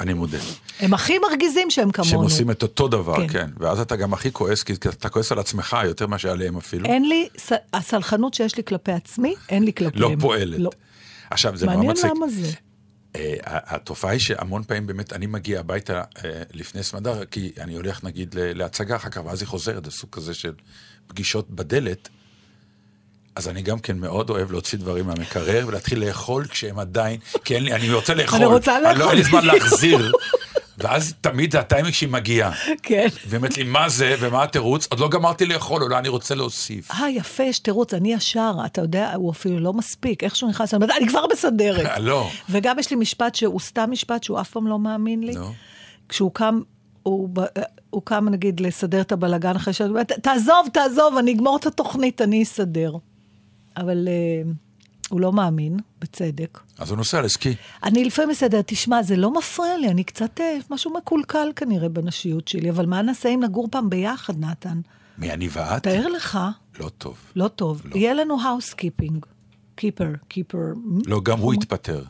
[0.01, 0.39] אני מודה.
[0.81, 2.11] הם הכי מרגיזים שהם כמונו.
[2.11, 3.29] שהם עושים את אותו דבר, כן.
[3.29, 3.51] כן.
[3.59, 6.87] ואז אתה גם הכי כועס, כי אתה כועס על עצמך יותר מאשר עליהם אפילו.
[6.87, 10.03] אין לי, ס- הסלחנות שיש לי כלפי עצמי, אין לי כלפיהם.
[10.03, 10.59] לא פועלת.
[10.59, 10.71] לא.
[11.31, 12.11] עכשיו, זה נורא מעניין מצחיק.
[12.17, 12.51] למה זה.
[13.17, 18.05] אה, התופעה היא שהמון פעמים באמת אני מגיע הביתה אה, לפני סמדר, כי אני הולך
[18.05, 20.53] נגיד להצגה אחר כך, ואז היא חוזרת, זה סוג כזה של
[21.07, 22.09] פגישות בדלת.
[23.37, 27.65] אז אני גם כן מאוד אוהב להוציא דברים מהמקרר ולהתחיל לאכול כשהם עדיין, כי אין
[27.65, 28.45] לי, אני רוצה לאכול.
[28.45, 29.09] רוצה אני לא, לאכול.
[29.09, 30.13] אין לי זמן להחזיר.
[30.79, 32.53] ואז תמיד זה הטיימינג שהיא מגיעה.
[32.83, 33.07] כן.
[33.27, 34.87] והיא אומרת לי, מה זה ומה התירוץ?
[34.87, 36.91] עוד לא גמרתי לאכול, אולי אני רוצה להוסיף.
[36.91, 40.25] אה, יפה, יש תירוץ, אני ישר, אתה יודע, הוא אפילו לא מספיק.
[40.25, 41.99] איך שהוא נכנס, אני כבר מסדרת.
[42.01, 42.31] לא.
[42.51, 45.35] וגם יש לי משפט שהוא סתם משפט שהוא אף פעם לא מאמין לי.
[46.09, 46.61] כשהוא קם,
[47.03, 47.29] הוא,
[47.91, 52.43] הוא קם נגיד לסדר את הבלגן אחרי אומרת, תעזוב, תעזוב, אני אגמור את התוכנית, אני
[52.43, 52.93] אסדר.
[53.77, 54.49] אבל אה,
[55.09, 56.61] הוא לא מאמין, בצדק.
[56.79, 57.55] אז הוא נוסע לסקי.
[57.85, 62.49] אני לפעמים מסדר, תשמע, זה לא מפריע לי, אני קצת, אה, משהו מקולקל כנראה בנשיות
[62.49, 64.81] שלי, אבל מה נעשה אם נגור פעם ביחד, נתן?
[65.19, 65.83] מי אני ואת?
[65.83, 66.39] תאר לך,
[66.81, 67.17] לא טוב.
[67.37, 67.97] לא טוב, לא.
[67.97, 69.27] יהיה לנו housekeeping.
[69.75, 70.73] keeper, keeper.
[71.07, 72.05] לא, גם הוא יתפטר.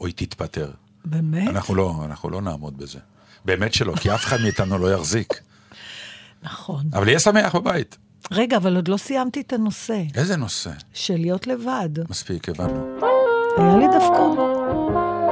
[0.00, 0.70] או היא תתפטר.
[1.04, 1.48] באמת?
[1.48, 2.98] אנחנו לא, אנחנו לא נעמוד בזה.
[3.44, 5.40] באמת שלא, כי אף אחד מאיתנו לא יחזיק.
[6.42, 6.84] נכון.
[6.92, 7.98] אבל יהיה שמח בבית.
[8.32, 10.70] רגע, אבל עוד לא סיימתי את הנושא איזה נושא?
[10.92, 11.88] של להיות לבד.
[12.10, 12.98] מספיק, הבנו.
[13.56, 14.22] היה לי דווקא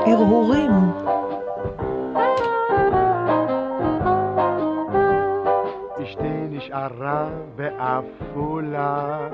[0.07, 0.71] הרהורים.
[6.03, 9.29] אשתי נשארה בעפולה,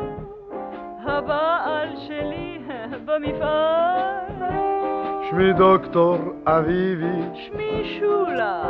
[1.05, 2.59] הבעל שלי
[3.05, 4.51] במפעל,
[5.31, 8.63] שמי דוקטור אביבי, שמי שולה,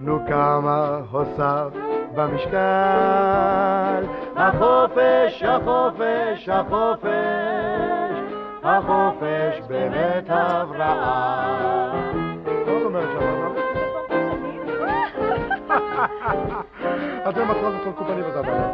[0.00, 1.89] נו כמה הוסף
[2.20, 4.04] במשקל.
[4.36, 7.10] החופש, החופש, החופש,
[8.62, 11.90] החופש באמת הבראה.
[12.56, 13.50] מה את אומרת שם?
[17.28, 18.70] אתם אחרי זה וזה הבעיה.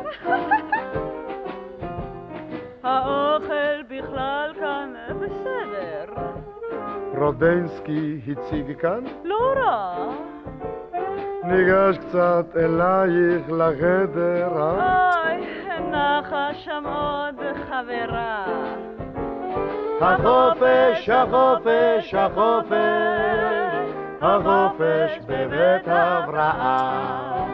[2.83, 6.23] האוכל בכלל כאן בסדר,
[7.19, 9.95] רודנסקי הציג כאן, לא רע,
[11.47, 15.27] ניגש קצת אלייך לחדר, אה?
[15.27, 15.47] אוי,
[15.91, 17.35] נחה שם עוד
[17.69, 18.47] חברה.
[20.01, 22.77] החופש, החופש, החופש,
[24.21, 27.47] החופש בבית הבראה.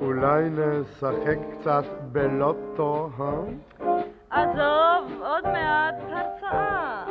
[0.00, 3.24] אולי נשחק קצת בלוטו, אה?
[4.38, 7.04] עזוב, עוד מעט הרצאה.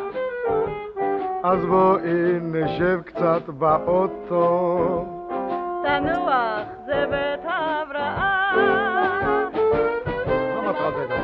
[1.44, 5.06] אז בואי נשב קצת באוטו.
[5.84, 8.52] תנוח, זה בית ההבראה.
[10.56, 11.16] מה מטרת זה?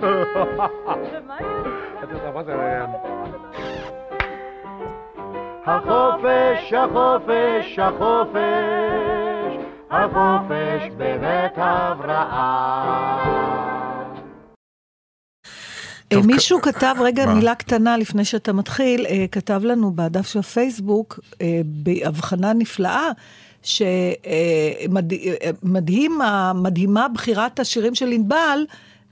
[1.12, 1.60] ומה יהיה?
[2.02, 2.54] את יודעת מה זה...
[5.66, 9.56] החופש, החופש, החופש,
[9.90, 12.96] החופש בבית הבראה.
[16.12, 17.34] אה, טוב, מישהו כ- כתב, רגע, מה?
[17.34, 23.10] מילה קטנה לפני שאתה מתחיל, אה, כתב לנו בדף של הפייסבוק, אה, בהבחנה נפלאה,
[25.62, 26.18] שמדהים,
[26.54, 28.64] מדהימה בחירת השירים של ענבל,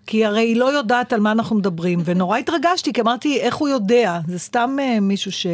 [0.06, 3.68] כי הרי היא לא יודעת על מה אנחנו מדברים, ונורא התרגשתי, כי אמרתי, איך הוא
[3.68, 4.20] יודע?
[4.28, 5.46] זה סתם אה, מישהו ש...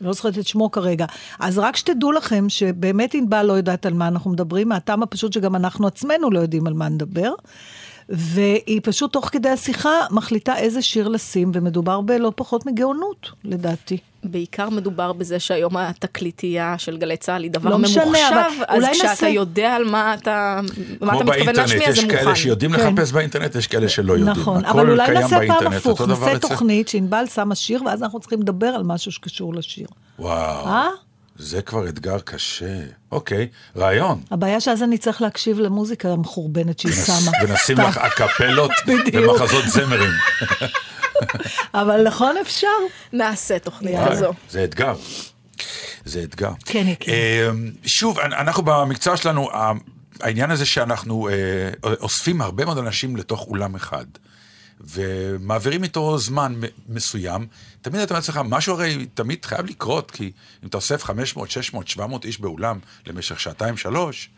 [0.00, 1.06] לא זוכרת את שמו כרגע.
[1.38, 5.56] אז רק שתדעו לכם שבאמת ענבל לא יודעת על מה אנחנו מדברים, מהטעם הפשוט שגם
[5.56, 7.32] אנחנו עצמנו לא יודעים על מה נדבר.
[8.14, 13.98] והיא פשוט תוך כדי השיחה מחליטה איזה שיר לשים, ומדובר בלא פחות מגאונות, לדעתי.
[14.24, 18.24] בעיקר מדובר בזה שהיום התקליטייה של גלי צה"ל היא דבר לא משנה, ממוחשב,
[18.68, 20.60] אבל אז כשאתה נעשה- יודע על מה אתה,
[21.00, 22.34] מה אתה כמו מתכוון באינטרנט, להשמיע, יש זה כאלה מוכן.
[22.34, 22.94] שיודעים כן.
[22.94, 24.28] לחפש באינטרנט, יש כאלה שלא יודעים.
[24.40, 28.40] נכון, אבל אולי נעשה פעם באינטרנט, הפוך, נעשה תוכנית שענבל שמה שיר, ואז אנחנו צריכים
[28.42, 29.86] לדבר על משהו שקשור לשיר.
[30.18, 30.88] וואו, אה?
[31.42, 32.80] זה כבר אתגר קשה.
[33.12, 34.20] אוקיי, רעיון.
[34.30, 37.30] הבעיה שאז אני צריך להקשיב למוזיקה המחורבנת שהיא שמה.
[37.42, 37.78] ונשים.
[37.78, 38.70] לך אקפלות.
[39.12, 40.10] ומחזות זמרים.
[41.74, 42.66] אבל נכון אפשר.
[43.12, 43.96] נעשה תוכנית.
[44.10, 44.32] כזו.
[44.50, 44.94] זה אתגר.
[46.04, 46.50] זה אתגר.
[46.64, 47.12] כן, כן.
[47.86, 49.48] שוב, אנ- אנחנו במקצוע שלנו,
[50.20, 51.34] העניין הזה שאנחנו אה,
[52.00, 54.04] אוספים הרבה מאוד אנשים לתוך אולם אחד,
[54.84, 57.46] ומעבירים איתו זמן מסוים,
[57.82, 61.88] תמיד אתה אומר לעצמך, משהו הרי תמיד חייב לקרות, כי אם אתה אוסף 500, 600,
[61.88, 64.30] 700 איש באולם למשך שעתיים, שלוש,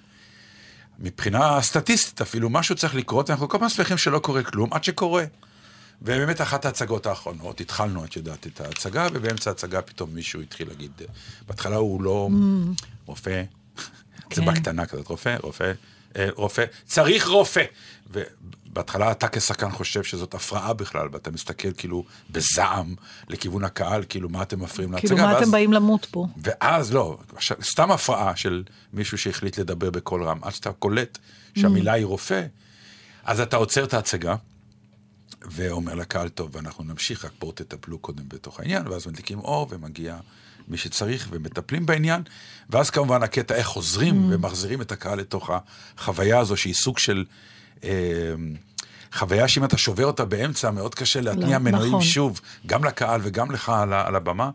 [0.98, 5.24] מבחינה סטטיסטית אפילו, משהו צריך לקרות, ואנחנו כל פעם שמחים שלא קורה כלום, עד שקורה.
[6.02, 10.90] ובאמת אחת ההצגות האחרונות, התחלנו, את יודעת, את ההצגה, ובאמצע ההצגה פתאום מישהו התחיל להגיד,
[11.46, 12.28] בהתחלה הוא לא
[13.06, 13.42] רופא,
[14.34, 14.44] זה כן.
[14.46, 15.72] בקטנה כזאת, רופא, רופא,
[16.36, 17.64] רופא, צריך רופא.
[18.10, 22.94] ובהתחלה אתה כשחקן חושב שזאת הפרעה בכלל, ואתה מסתכל כאילו בזעם
[23.28, 25.08] לכיוון הקהל, כאילו מה אתם מפריעים להצגה.
[25.08, 26.26] כאילו, מה ואז- אתם באים למות פה?
[26.42, 27.18] ואז לא,
[27.62, 31.18] סתם הפרעה של מישהו שהחליט לדבר בקול רם, עד שאתה קולט
[31.58, 32.46] שהמילה היא רופא,
[33.24, 34.36] אז אתה עוצר את ההצגה,
[35.42, 40.16] ואומר לקהל, טוב, אנחנו נמשיך, רק בואו תטפלו קודם בתוך העניין, ואז מדליקים אור, ומגיע
[40.68, 42.22] מי שצריך, ומטפלים בעניין,
[42.70, 45.50] ואז כמובן הקטע איך חוזרים ומחזירים את הקהל לתוך
[45.98, 47.24] החוויה הזו, שהיא סוג של...
[47.84, 47.90] אה,
[49.12, 52.02] חוויה שאם אתה שובר אותה באמצע, מאוד קשה להתניע לא, מנועים נכון.
[52.02, 54.50] שוב, גם לקהל וגם לך על, על הבמה.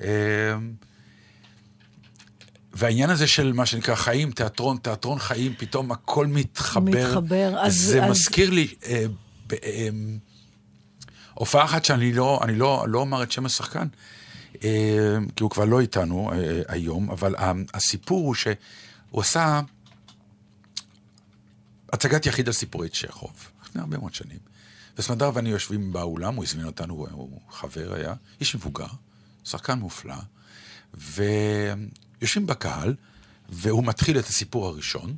[0.00, 0.06] אה,
[2.72, 6.80] והעניין הזה של מה שנקרא חיים, תיאטרון, תיאטרון חיים, פתאום הכל מתחבר.
[7.08, 9.04] מתחבר, אז- זה אז- מזכיר לי אה,
[9.46, 9.88] ב- אה,
[11.34, 13.86] הופעה אחת שאני לא, אני לא, לא אומר את שם השחקן, אה,
[15.36, 17.34] כי הוא כבר לא איתנו אה, היום, אבל
[17.74, 18.56] הסיפור הוא שהוא
[19.20, 19.60] עשה
[21.92, 24.38] הצגת יחיד על סיפורי צ'כוב, לפני הרבה מאוד שנים.
[24.98, 28.86] וסמדר ואני יושבים באולם, הוא הזמין אותנו, הוא חבר היה, איש מבוגר,
[29.44, 30.16] שחקן מופלא,
[30.94, 32.94] ויושבים בקהל,
[33.48, 35.16] והוא מתחיל את הסיפור הראשון,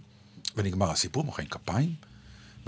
[0.57, 1.95] ונגמר הסיפור, מוחאים כפיים,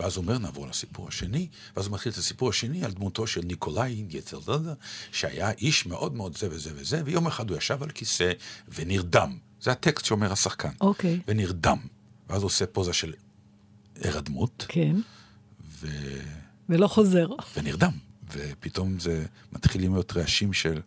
[0.00, 3.40] ואז הוא אומר, נעבור לסיפור השני, ואז הוא מתחיל את הסיפור השני על דמותו של
[3.44, 4.74] ניקולאי יצרדדה,
[5.12, 8.32] שהיה איש מאוד מאוד זה וזה וזה, ויום אחד הוא ישב על כיסא
[8.68, 9.38] ונרדם.
[9.60, 10.70] זה הטקסט שאומר השחקן.
[10.80, 11.20] אוקיי.
[11.28, 11.78] ונרדם.
[12.28, 13.12] ואז הוא עושה פוזה של
[14.00, 14.96] הירדמות, כן.
[15.80, 15.88] ו...
[16.68, 17.26] ולא חוזר.
[17.56, 17.92] ונרדם.
[18.32, 20.80] ופתאום זה מתחילים להיות רעשים של...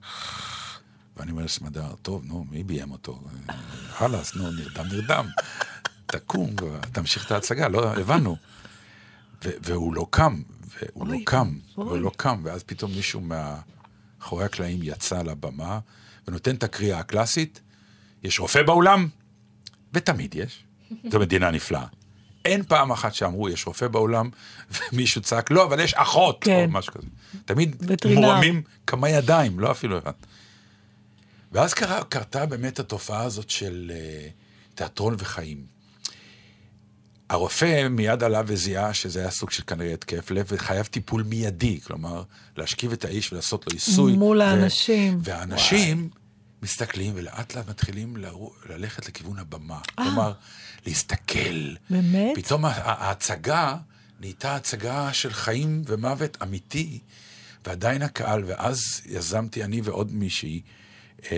[1.18, 3.22] ואני אומר לסמדר, טוב, נו, מי ביים אותו?
[3.90, 5.28] חלאס, נו, נרדם, נרדם.
[6.06, 6.56] תקום,
[6.92, 8.38] תמשיך את ההצגה, לא, הבנו.
[9.44, 10.42] והוא לא קם,
[10.82, 11.88] והוא לא קם, אוי.
[11.88, 15.80] והוא לא קם, ואז פתאום מישהו מאחורי הקלעים יצא לבמה
[16.28, 17.62] ונותן את הקריאה הקלאסית,
[18.24, 19.08] יש רופא באולם?
[19.94, 20.64] ותמיד יש.
[21.12, 21.86] זו מדינה נפלאה.
[22.46, 24.30] אין פעם אחת שאמרו, יש רופא באולם,
[24.72, 26.66] ומישהו צעק, לא, אבל יש אחות, כן.
[26.66, 27.08] או משהו כזה.
[27.46, 28.22] תמיד וטרינר.
[28.22, 30.12] מורמים כמה ידיים, לא אפילו אחד.
[31.52, 35.73] ואז קרה, קרתה באמת התופעה הזאת של uh, תיאטרון וחיים.
[37.30, 42.24] הרופא מיד עלה וזיהה שזה היה סוג של כנראה התקף לב, וחייב טיפול מיידי, כלומר,
[42.58, 44.14] להשכיב את האיש ולעשות לו עיסוי.
[44.14, 45.20] מול ו- האנשים.
[45.24, 46.10] והאנשים
[46.62, 49.80] מסתכלים ולאט לאט מתחילים לרו- ללכת לכיוון הבמה.
[49.96, 50.34] כלומר,
[50.86, 51.74] להסתכל.
[51.90, 52.32] באמת?
[52.36, 53.76] פתאום ההצגה
[54.20, 57.00] נהייתה הצגה של חיים ומוות אמיתי,
[57.66, 60.62] ועדיין הקהל, ואז יזמתי אני ועוד מישהי,
[61.32, 61.38] אה,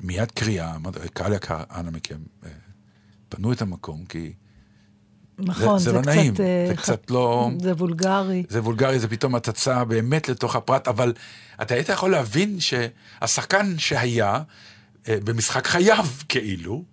[0.00, 2.50] מיד קריאה, אמרתי, קהל יקר, אנא מכם, אה,
[3.34, 4.32] פנו את המקום, כי
[5.38, 6.08] נכון, זה זה, לא קצת...
[6.08, 8.42] נעים, אה, זה ח- קצת לא- זה וולגרי.
[8.48, 11.12] זה וולגרי, זה פתאום הצצה באמת לתוך הפרט, אבל
[11.62, 14.42] אתה היית יכול להבין שהשחקן שהיה
[15.08, 16.84] אה, במשחק חייו, כאילו,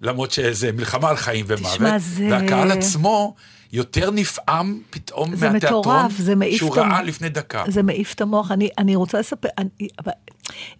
[0.00, 3.34] למרות שזה מלחמה על חיים ומוות, תשמע, זה- והקהל עצמו
[3.72, 7.64] יותר נפעם פתאום זה מהתיאטרון, מטורף, זה מעיף שהוא את המ- ראה לפני דקה.
[7.68, 8.50] זה מעיף את המוח.
[8.50, 10.12] אני, אני רוצה לספר, אני, אבל,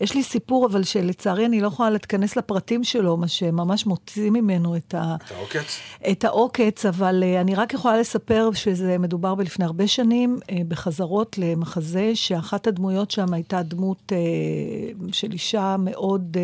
[0.00, 4.76] יש לי סיפור, אבל שלצערי אני לא יכולה להתכנס לפרטים שלו, מה שממש מוציא ממנו
[4.76, 5.78] את, ה, אתה עוקץ?
[6.10, 11.38] את העוקץ, אבל uh, אני רק יכולה לספר שזה מדובר בלפני הרבה שנים, uh, בחזרות
[11.38, 16.36] למחזה, שאחת הדמויות שם הייתה דמות uh, של אישה מאוד,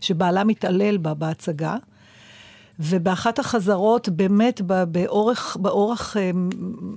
[0.00, 1.76] שבעלה מתעלל בה בהצגה.
[2.82, 6.30] ובאחת החזרות, באמת, באורך, באורח אה,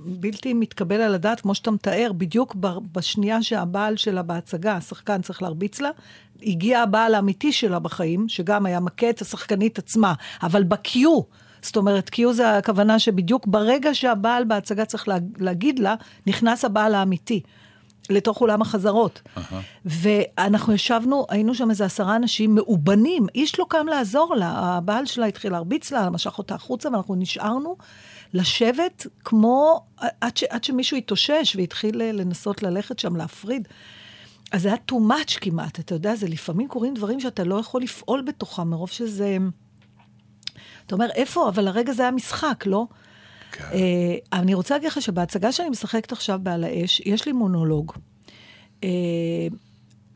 [0.06, 2.56] בלתי מתקבל על הדעת, כמו שאתה מתאר, בדיוק
[2.92, 5.90] בשנייה שהבעל שלה בהצגה, השחקן צריך להרביץ לה,
[6.42, 10.98] הגיע הבעל האמיתי שלה בחיים, שגם היה מכה את השחקנית עצמה, אבל ב-Q,
[11.62, 15.94] זאת אומרת, Q זה הכוונה שבדיוק ברגע שהבעל בהצגה צריך לה, להגיד לה,
[16.26, 17.40] נכנס הבעל האמיתי.
[18.10, 19.22] לתוך אולם החזרות.
[19.84, 25.26] ואנחנו ישבנו, היינו שם איזה עשרה אנשים מאובנים, איש לא קם לעזור לה, הבעל שלה
[25.26, 27.76] התחיל להרביץ לה, משך אותה החוצה, ואנחנו נשארנו
[28.34, 29.80] לשבת כמו,
[30.20, 33.68] עד, ש, עד שמישהו התאושש והתחיל לנסות ללכת שם להפריד.
[34.52, 37.82] אז זה היה too much כמעט, אתה יודע, זה לפעמים קורים דברים שאתה לא יכול
[37.82, 39.36] לפעול בתוכם, מרוב שזה...
[40.86, 41.48] אתה אומר, איפה?
[41.48, 42.86] אבל הרגע זה היה משחק, לא?
[43.54, 43.64] כן.
[43.72, 47.92] אה, אני רוצה להגיד לך שבהצגה שאני משחקת עכשיו בעל האש, יש לי מונולוג,
[48.84, 48.88] אה,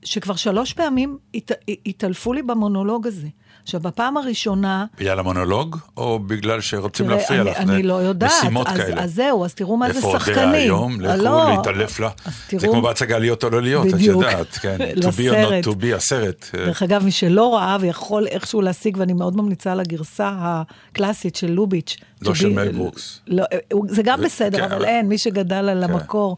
[0.04, 1.52] שכבר שלוש פעמים הת,
[1.86, 3.28] התעלפו לי במונולוג הזה.
[3.68, 4.84] עכשיו, בפעם הראשונה...
[4.98, 7.56] בגלל המונולוג, או בגלל שרוצים תראה, להפריע אני, לך?
[7.60, 8.32] אני לא יודעת.
[8.40, 9.02] משימות אז, כאלה.
[9.02, 10.38] אז זהו, אז תראו מה זה איפה שחקנים.
[10.46, 11.00] אודיה היום?
[11.00, 12.10] לכו לא, להתעלף לה.
[12.24, 14.22] אז זה תראו- כמו בהצגה להיות או לא להיות, את בדיוק.
[14.22, 14.76] יודעת, כן.
[14.96, 16.50] To be or not to be, הסרט.
[16.58, 21.36] אה, דרך אגב, מי שלא ראה ויכול איכשהו להשיג, ואני מאוד ממליצה על הגרסה הקלאסית
[21.36, 21.96] של לוביץ'.
[22.22, 23.20] לא של מל ברוקס.
[23.26, 25.92] לא, הוא- זה גם זה- בסדר, כן, אבל אין, מי שגדל על כן.
[25.92, 26.36] המקור.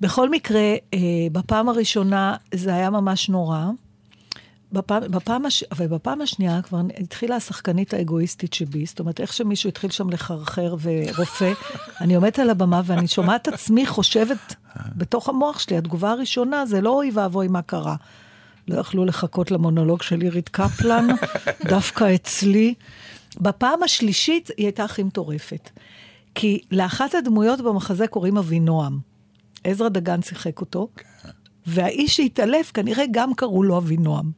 [0.00, 0.60] בכל מקרה,
[0.94, 0.98] אה,
[1.32, 3.58] בפעם הראשונה זה היה ממש נורא.
[4.76, 5.64] בפעם, בפעם, הש...
[5.76, 11.52] ובפעם השנייה כבר התחילה השחקנית האגואיסטית שבי, זאת אומרת, איך שמישהו התחיל שם לחרחר ורופא,
[12.00, 14.54] אני עומדת על הבמה ואני שומעת עצמי חושבת
[14.96, 17.96] בתוך המוח שלי, התגובה הראשונה זה לא אוי ואבוי מה קרה.
[18.68, 21.06] לא יכלו לחכות למונולוג של עירית קפלן,
[21.70, 22.74] דווקא אצלי.
[23.40, 25.70] בפעם השלישית היא הייתה הכי מטורפת.
[26.34, 28.98] כי לאחת הדמויות במחזה קוראים אבינועם.
[29.64, 30.88] עזרא דגן שיחק אותו,
[31.66, 34.30] והאיש שהתעלף כנראה גם קראו לו אבינועם.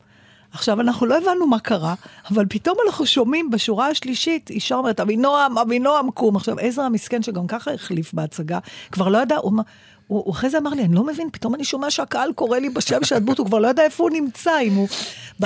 [0.52, 1.94] עכשיו, אנחנו לא הבנו מה קרה,
[2.30, 6.36] אבל פתאום אנחנו שומעים בשורה השלישית, אישה אומרת, אבינועם, אבינועם, קום.
[6.36, 8.58] עכשיו, עזרא המסכן, שגם ככה החליף בהצגה,
[8.92, 9.62] כבר לא ידע, הוא, אמר-
[10.06, 12.68] הוא, הוא אחרי זה אמר לי, אני לא מבין, פתאום אני שומע שהקהל קורא לי
[12.68, 14.88] בשם של הדמות, הוא כבר לא יודע איפה הוא נמצא, אם הוא...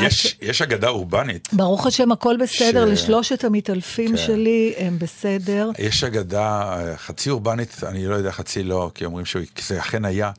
[0.02, 1.48] יש- יש אגדה אורבנית.
[1.52, 4.16] ברוך השם, הכל בסדר, ש- לשלושת המתעלפים כן.
[4.16, 5.70] שלי הם בסדר.
[5.78, 10.30] יש אגדה אה, חצי אורבנית, אני לא יודע, חצי לא, כי אומרים שזה אכן היה,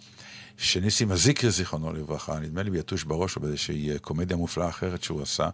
[0.63, 5.21] שניסים הזיקרי, זיכרונו לברכה, נדמה לי ביתוש בראש או באיזושהי אה, קומדיה מופלאה אחרת שהוא
[5.21, 5.49] עשה,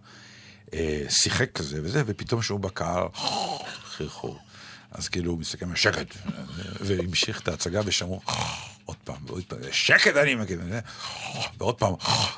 [0.73, 3.03] אה, שיחק כזה וזה, ופתאום שהוא בקהל,
[3.83, 4.39] חרחור.
[4.91, 6.15] אז כאילו הוא מסתכל, שקט,
[6.79, 8.21] והמשיך את ההצגה ושמעו
[8.85, 10.59] עוד פעם, ועוד פעם, שקט אני מגיד,
[11.57, 11.93] ועוד פעם,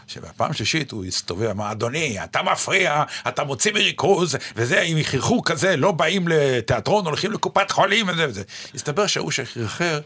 [0.08, 5.76] שבפעם שלישית הוא הסתובב, אמר, אדוני, אתה מפריע, אתה מוציא מריכוז, וזה, אם יחייכו כזה,
[5.76, 8.44] לא באים לתיאטרון, הולכים לקופת חולים, וזה וזה.
[8.76, 10.00] הסתבר שההוא שחרחר,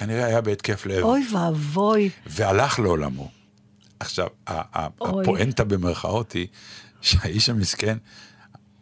[0.00, 2.10] כנראה היה בהתקף לב, אוי ואבוי.
[2.26, 3.30] והלך לעולמו.
[4.00, 4.26] עכשיו.
[4.46, 6.46] הפואנטה במרכאות היא
[7.00, 7.96] שהאיש המסכן,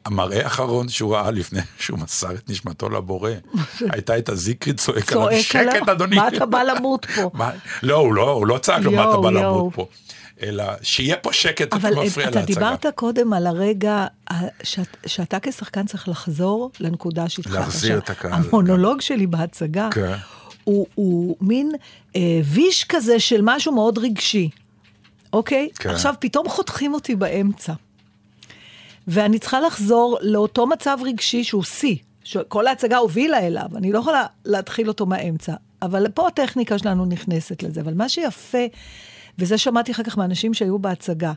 [0.04, 3.30] המראה האחרון שהוא ראה לפני שהוא מסר את נשמתו לבורא,
[3.92, 6.16] הייתה את הזיקרי צועק עליו, שקט אדוני.
[6.16, 7.30] מה אתה בא למות פה?
[7.82, 9.30] לא, הוא לא, הוא לא צעק לו מה אתה בא.
[9.30, 9.86] למות פה.
[10.42, 12.54] אלא שיהיה פה שקט, אבל אתה מפריע אתה להצגה.
[12.54, 14.06] דיברת קודם על הרגע
[14.62, 17.54] שאת, שאתה כשחקן צריך לחזור לנקודה שהתחלת.
[17.54, 20.14] להחזיר עכשיו, את הקהל, המונולוג שלי בהצגה כן.
[20.68, 21.72] הוא, הוא מין
[22.16, 24.50] אה, ויש כזה של משהו מאוד רגשי,
[25.32, 25.68] אוקיי?
[25.74, 25.90] כן.
[25.90, 27.72] עכשיו פתאום חותכים אותי באמצע.
[29.08, 34.26] ואני צריכה לחזור לאותו מצב רגשי שהוא שיא, שכל ההצגה הובילה אליו, אני לא יכולה
[34.44, 35.54] להתחיל אותו מהאמצע.
[35.82, 37.80] אבל פה הטכניקה שלנו נכנסת לזה.
[37.80, 38.66] אבל מה שיפה,
[39.38, 41.32] וזה שמעתי אחר כך מאנשים שהיו בהצגה,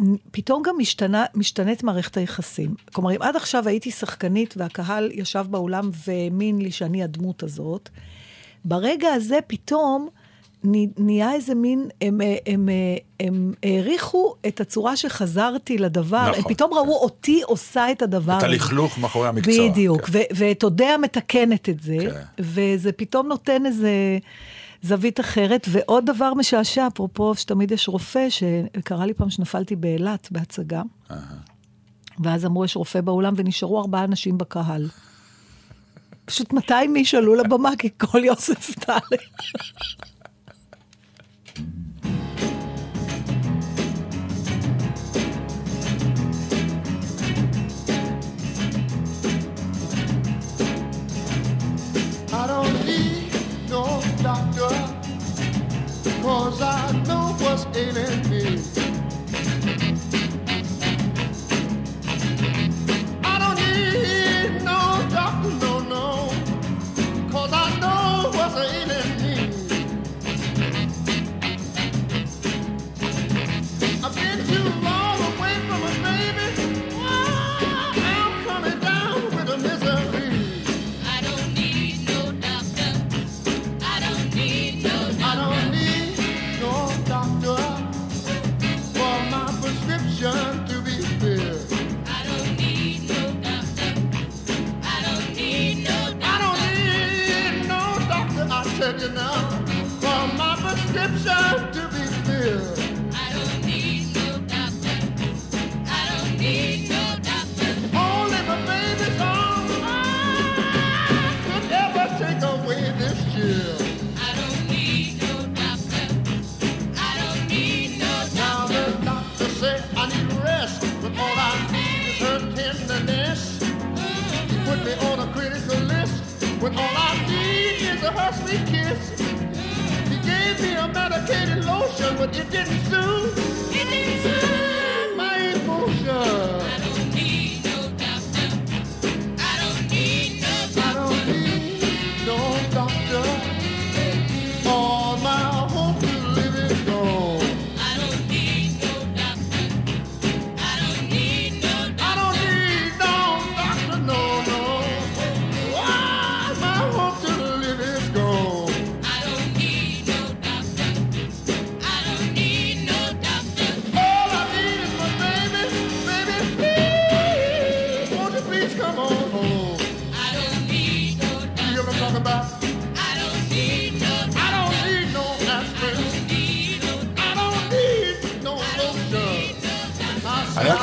[0.00, 2.74] שפתאום גם משתנה, משתנית מערכת היחסים.
[2.92, 7.88] כלומר, אם עד עכשיו הייתי שחקנית והקהל ישב באולם והאמין לי שאני הדמות הזאת,
[8.64, 10.08] ברגע הזה פתאום
[10.98, 12.68] נהיה איזה מין, הם, הם, הם,
[13.20, 18.42] הם העריכו את הצורה שחזרתי לדבר, נכון, הם פתאום ראו אותי עושה את הדבר את.
[18.42, 19.68] הלכלוך מאחורי המקצוע.
[19.68, 20.18] בדיוק, כן.
[20.18, 22.22] ו- ואת אודיה מתקנת את זה, כן.
[22.38, 24.18] וזה פתאום נותן איזה
[24.82, 25.66] זווית אחרת.
[25.70, 30.82] ועוד דבר משעשע, אפרופו שתמיד יש רופא, שקרה לי פעם שנפלתי באילת בהצגה,
[32.24, 34.88] ואז אמרו, יש רופא באולם, ונשארו ארבעה אנשים בקהל.
[36.24, 39.16] פשוט 200 איש עלו לבמה, כי כל יוסף טל.
[56.40, 58.79] Cause I know what's ailing me.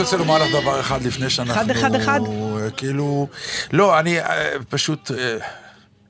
[0.08, 1.54] רוצה לומר לך דבר אחד לפני שאנחנו...
[1.62, 2.20] אחד, אחד, אחד.
[2.62, 3.28] אה, כאילו...
[3.74, 5.12] לא, אני אה, פשוט...
[5.12, 5.38] אה,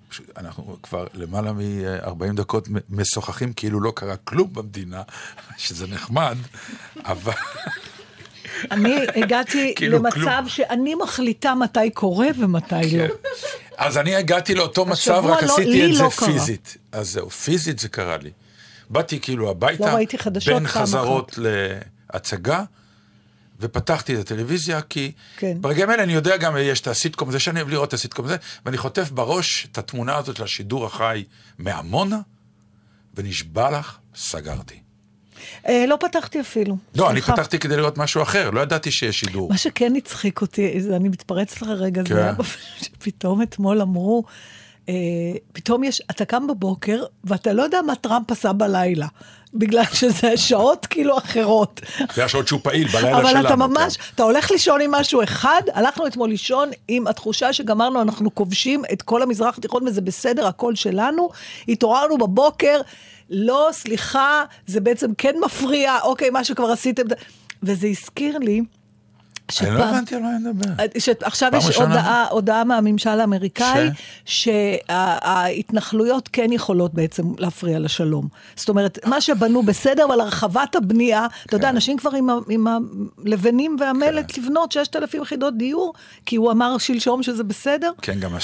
[0.10, 5.02] פשוט- אנחנו כבר למעלה מ-40 דקות משוחחים כאילו לא קרה כלום במדינה,
[5.58, 6.38] שזה נחמד,
[7.06, 7.34] אבל...
[8.72, 10.50] אני הגעתי כאילו למצב כלום.
[10.50, 13.06] שאני מחליטה מתי קורה ומתי לא.
[13.78, 16.28] אז אני הגעתי לאותו מצב, רק לא- עשיתי את זה לא קרה.
[16.28, 16.78] פיזית.
[16.92, 18.32] אז זהו, פיזית זה קרה לי.
[18.90, 21.40] באתי כאילו הביתה, לא בין חזרות
[22.14, 22.64] להצגה,
[23.60, 25.58] ופתחתי את הטלוויזיה, כי כן.
[25.62, 28.36] ברגעים האלה אני יודע גם, יש את הסיטקום הזה, שאני אוהב לראות את הסיטקום הזה,
[28.66, 31.24] ואני חוטף בראש את התמונה הזאת של השידור החי
[31.58, 32.20] מעמונה,
[33.14, 34.80] ונשבע לך, סגרתי.
[35.68, 36.78] אה, לא פתחתי אפילו.
[36.96, 37.34] לא, אני סליחה.
[37.34, 39.50] פתחתי כדי לראות משהו אחר, לא ידעתי שיש שידור.
[39.50, 42.14] מה שכן הצחיק אותי, אני מתפרצת לך רגע, כן.
[42.14, 42.34] זה היה
[42.82, 44.24] שפתאום אתמול אמרו,
[44.90, 44.94] אה,
[45.54, 49.08] פתאום יש, אתה קם בבוקר ואתה לא יודע מה טראמפ עשה בלילה,
[49.54, 51.82] בגלל שזה שעות כאילו אחרות.
[52.14, 53.30] זה השעות שהוא פעיל, בלילה שלנו.
[53.30, 53.60] אבל אתה כן.
[53.60, 58.84] ממש, אתה הולך לישון עם משהו אחד, הלכנו אתמול לישון עם התחושה שגמרנו, אנחנו כובשים
[58.94, 61.30] את כל המזרח התיכון וזה בסדר, הכל שלנו.
[61.68, 62.82] התעוררנו בבוקר,
[63.30, 67.04] לא, סליחה, זה בעצם כן מפריע, אוקיי, מה שכבר עשיתם.
[67.64, 68.62] וזה הזכיר לי,
[69.62, 70.70] אני לא הבנתי על מה אני מדבר.
[71.00, 71.76] שעכשיו פעם יש?
[71.78, 73.90] הודעה, הודעה מהממשל האמריקאי,
[74.26, 78.28] שההתנחלויות כן יכולות בעצם להפריע לשלום.
[78.56, 81.76] זאת אומרת, מה שבנו בסדר, אבל הרחבת הבנייה, אתה יודע, כן.
[81.76, 85.94] אנשים כבר עם, ה- עם הלבנים והמלט לבנות 6,000 יחידות דיור,
[86.26, 87.92] כי הוא אמר שלשום שזה בסדר.
[88.02, 88.40] כן, גם ה-6,000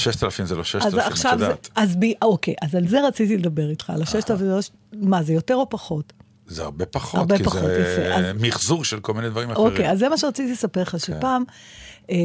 [0.45, 1.69] זה לא אז 6,000, את עכשיו יודעת.
[1.75, 5.23] אז בי, אוקיי, אז על זה רציתי לדבר איתך, על ה-6,000, זה לא ש- מה,
[5.23, 6.13] זה יותר או פחות?
[6.47, 8.15] זה הרבה פחות, הרבה כי פחות, זה יפה.
[8.15, 9.67] אז- מחזור של כל מיני דברים אחרים.
[9.67, 11.43] אוקיי, אז זה מה שרציתי לספר לך, שפעם,
[12.09, 12.15] אה,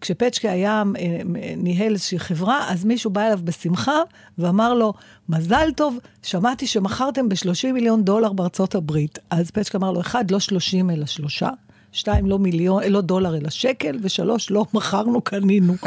[0.00, 1.20] כשפצ'קה היה, אה,
[1.56, 4.00] ניהל איזושהי חברה, אז מישהו בא אליו בשמחה
[4.38, 4.92] ואמר לו,
[5.28, 9.18] מזל טוב, שמעתי שמכרתם ב-30 מיליון דולר בארצות הברית.
[9.30, 11.48] אז פצ'קה אמר לו, אחד, לא 30 אלא שלושה.
[11.92, 15.74] שתיים, לא מיליון, לא דולר אלא שקל, ושלוש, לא מכרנו, קנינו.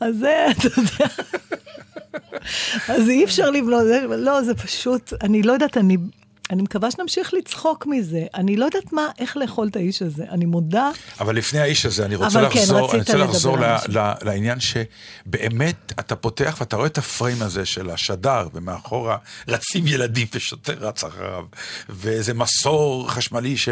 [0.00, 1.06] אז זה, אתה יודע,
[2.88, 3.84] אז אי אפשר לבנות,
[4.18, 5.96] לא, זה פשוט, אני לא יודעת, אני,
[6.52, 8.26] אני מקווה שנמשיך לצחוק מזה.
[8.34, 10.24] אני לא יודעת מה, איך לאכול את האיש הזה.
[10.30, 10.90] אני מודה,
[11.20, 13.76] אבל לפני האיש הזה, אני רוצה כן, לחזור, רצית אני רוצה לחזור ל-.
[13.88, 19.16] ל- לעניין שבאמת אתה פותח ואתה רואה את הפריים הזה של השדר, ומאחורה
[19.48, 21.44] רצים ילדים ושוטר רץ אחריו,
[21.88, 23.68] ואיזה מסור חשמלי ש...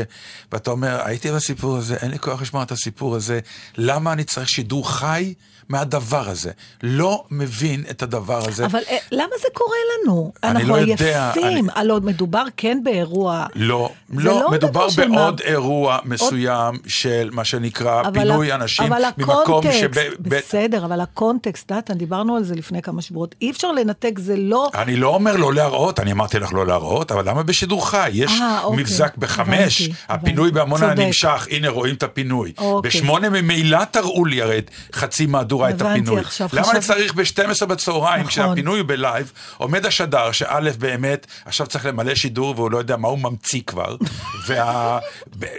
[0.53, 3.41] ואתה אומר, הייתי בסיפור הזה, אין לי כוח לשמוע את הסיפור הזה,
[3.77, 5.35] למה אני צריך שידור חי?
[5.71, 6.51] מהדבר הזה.
[6.83, 8.67] לא מבין את הדבר הזה.
[8.67, 10.33] אבל אה, למה זה קורה לנו?
[10.43, 11.45] אני אנחנו לא יודע, עייפים.
[11.47, 13.47] אני- הלוא מדובר כן באירוע.
[13.55, 19.03] לא, לא, לא מדובר בעוד אירוע מסוים של מה שנקרא אבל פינוי ה- אנשים אבל
[19.19, 19.91] ממקום הקונטקסט, שב...
[20.21, 24.71] בסדר, אבל הקונטקסט, נתן, דיברנו על זה לפני כמה שבועות, אי אפשר לנתק, זה לא...
[24.75, 28.11] אני לא אומר לא להראות, אני אמרתי לך לא להראות, אבל למה בשידור חי?
[28.13, 28.83] יש אה, אוקיי.
[28.83, 30.55] מבזק בחמש, הבנתי, הפינוי הבנתי.
[30.55, 30.95] בעמונה.
[30.95, 32.53] נמשך, הנה רואים את הפינוי.
[32.59, 32.89] אוקיי.
[32.91, 34.61] בשמונה ממילא תראו לי הרי
[34.95, 36.21] חצי מהדורה את הבנתי, הפינוי.
[36.21, 38.29] עכשיו למה אני חשבתי- צריך ב-12 בצהריים, נכון.
[38.31, 43.09] כשהפינוי הוא בלייב, עומד השדר, שא' באמת, עכשיו צריך למלא שידור והוא לא יודע מה
[43.09, 43.97] הוא ממציא כבר,
[44.47, 44.99] וה...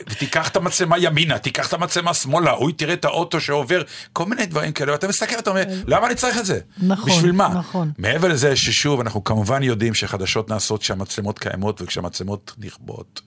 [0.09, 3.81] ותיקח את המצלמה ימינה, תיקח את המצלמה שמאלה, הוא תראה את האוטו שעובר,
[4.13, 6.59] כל מיני דברים כאלה, ואתה מסתכל, אתה אומר, למה אני צריך את זה?
[6.77, 7.47] נכון, בשביל מה?
[7.47, 7.91] נכון.
[7.97, 13.21] מעבר לזה ששוב, אנחנו כמובן יודעים שחדשות נעשות כשהמצלמות קיימות וכשהמצלמות נכבות.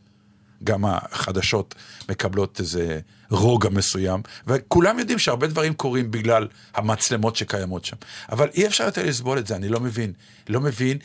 [0.64, 1.74] גם החדשות
[2.08, 3.00] מקבלות איזה
[3.30, 7.96] רוגע מסוים, וכולם יודעים שהרבה דברים קורים בגלל המצלמות שקיימות שם.
[8.32, 10.12] אבל אי אפשר יותר לסבול את זה, אני לא מבין.
[10.48, 10.98] לא מבין.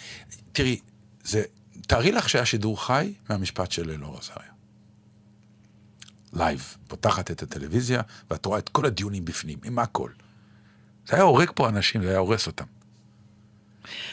[0.52, 0.80] תראי,
[1.24, 1.44] זה,
[1.88, 4.50] תארי לך שהיה שידור חי מהמשפט של אלאור עזריה.
[6.34, 8.02] live, פותחת את הטלוויזיה,
[8.32, 10.10] ואת רואה את כל הדיונים בפנים, עם הכל.
[11.08, 12.66] זה היה הורג פה אנשים, זה היה הורס אותם.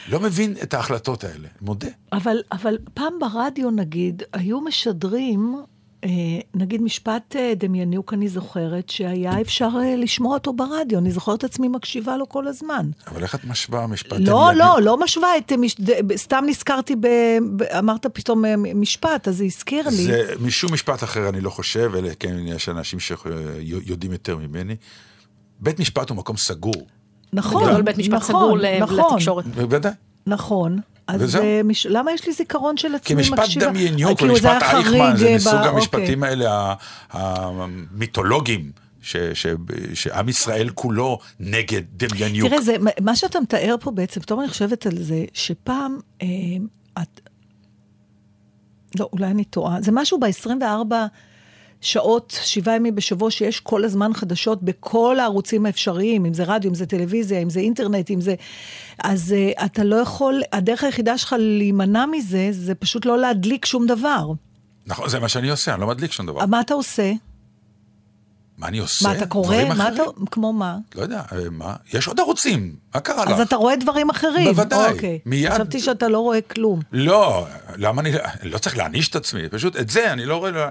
[0.09, 1.87] לא מבין את ההחלטות האלה, מודה.
[2.13, 5.55] אבל, אבל פעם ברדיו, נגיד, היו משדרים,
[6.03, 6.09] אה,
[6.55, 10.99] נגיד משפט אה, דמיינוק, אני זוכרת, שהיה אפשר אה, לשמוע אותו ברדיו.
[10.99, 12.89] אני זוכרת את עצמי מקשיבה לו כל הזמן.
[13.07, 14.57] אבל איך את משווה משפט לא, דמיוני?
[14.57, 15.51] לא, לא משווה את...
[15.51, 15.75] אה, מש...
[15.81, 17.07] ד- סתם נזכרתי ב...
[17.55, 17.63] ב...
[17.63, 19.91] אמרת פתאום אה, משפט, אז זה הזכיר לי.
[19.91, 24.75] זה משום משפט אחר אני לא חושב, אלא כן יש אנשים שיודעים יותר ממני.
[25.59, 26.87] בית משפט הוא מקום סגור,
[27.33, 29.47] נכון, בגדול בית משפט נכון, סגור נכון, לתקשורת.
[29.47, 29.91] בוודאי.
[30.27, 30.79] נכון.
[31.07, 31.43] אז וזהו.
[31.43, 31.85] אה, מש...
[31.85, 33.43] למה יש לי זיכרון של עצמי כי מקשיבה?
[33.43, 36.47] משפט דמיינוק זה ומשפט היה חריג, אייכמן זה אה, מסוג ב- המשפטים אוקיי.
[36.47, 36.73] האלה
[37.11, 38.71] המיתולוגיים,
[39.01, 39.47] ש- ש-
[39.93, 42.49] שעם ישראל כולו נגד דמיינוק.
[42.49, 46.27] תראה, זה, מה שאתה מתאר פה בעצם, פתאום אני חושבת על זה, שפעם, אה,
[47.01, 47.21] את...
[48.99, 49.81] לא, אולי אני טועה.
[49.81, 50.93] זה משהו ב-24
[51.81, 56.75] שעות, שבעה ימים בשבוע, שיש כל הזמן חדשות בכל הערוצים האפשריים, אם זה רדיו, אם
[56.75, 58.35] זה טלוויזיה, אם זה אינטרנט, אם זה...
[59.03, 63.87] אז אה, אתה לא יכול, הדרך היחידה שלך להימנע מזה, זה פשוט לא להדליק שום
[63.87, 64.31] דבר.
[64.85, 66.45] נכון, זה מה שאני עושה, אני לא מדליק שום דבר.
[66.45, 67.11] מה אתה עושה?
[68.57, 69.07] מה אני עושה?
[69.07, 69.63] מה, אתה קורא?
[69.63, 70.03] מה אתה...
[70.31, 70.77] כמו מה?
[70.95, 71.75] לא יודע, אה, מה?
[71.93, 73.31] יש עוד ערוצים, מה קרה לך?
[73.31, 74.53] אז אתה רואה דברים אחרים.
[74.53, 75.19] בוודאי, אוקיי.
[75.25, 75.51] מיד.
[75.51, 76.79] חשבתי שאתה לא רואה כלום.
[76.91, 78.11] לא, למה אני...
[78.41, 80.69] אני לא צריך להעניש את עצמי, פשוט את זה אני לא רואה...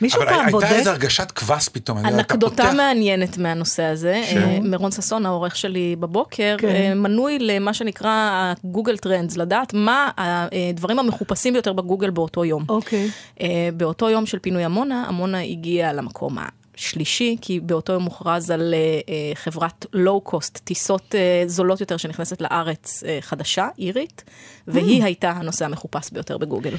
[0.00, 0.66] מישהו אבל פעם הייתה בודק?
[0.72, 1.98] איזו הרגשת קבס פתאום.
[1.98, 6.68] אנקדוטה פותח- מעניינת מהנושא הזה, אה, מירון ששון, העורך שלי בבוקר, כן.
[6.68, 8.30] אה, מנוי למה שנקרא
[8.64, 12.64] גוגל טרנדס, לדעת מה הדברים המחופשים ביותר בגוגל באותו יום.
[12.68, 13.10] אוקיי.
[13.40, 13.46] אה,
[13.76, 16.36] באותו יום של פינוי עמונה, עמונה הגיעה למקום
[16.78, 18.74] השלישי, כי באותו יום הוכרז על
[19.08, 24.24] אה, חברת לואו-קוסט, טיסות אה, זולות יותר שנכנסת לארץ אה, חדשה, אירית,
[24.68, 26.74] והיא הייתה הנושא המחופש ביותר בגוגל.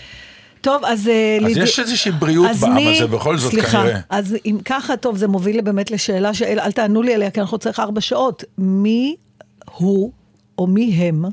[0.62, 1.08] טוב, אז...
[1.08, 4.00] אה, אז ליד- יש איזושהי בריאות בעם מי- הזה, בכל זאת, סליחה, כנראה.
[4.10, 7.58] אז אם ככה, טוב, זה מוביל באמת לשאלה שאל, אל תענו לי עליה, כי אנחנו
[7.58, 8.44] צריך ארבע שעות.
[8.58, 9.16] מי
[9.76, 10.12] הוא,
[10.58, 11.26] או מי הם,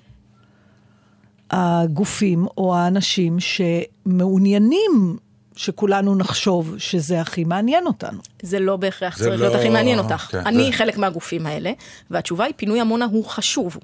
[1.51, 5.17] הגופים או האנשים שמעוניינים
[5.57, 8.19] שכולנו נחשוב שזה הכי מעניין אותנו?
[8.43, 10.29] זה לא בהכרח זה צריך לא- להיות הכי מעניין אותך.
[10.31, 11.73] כן, אני זה- חלק מהגופים האלה,
[12.11, 13.77] והתשובה היא, פינוי עמונה הוא חשוב.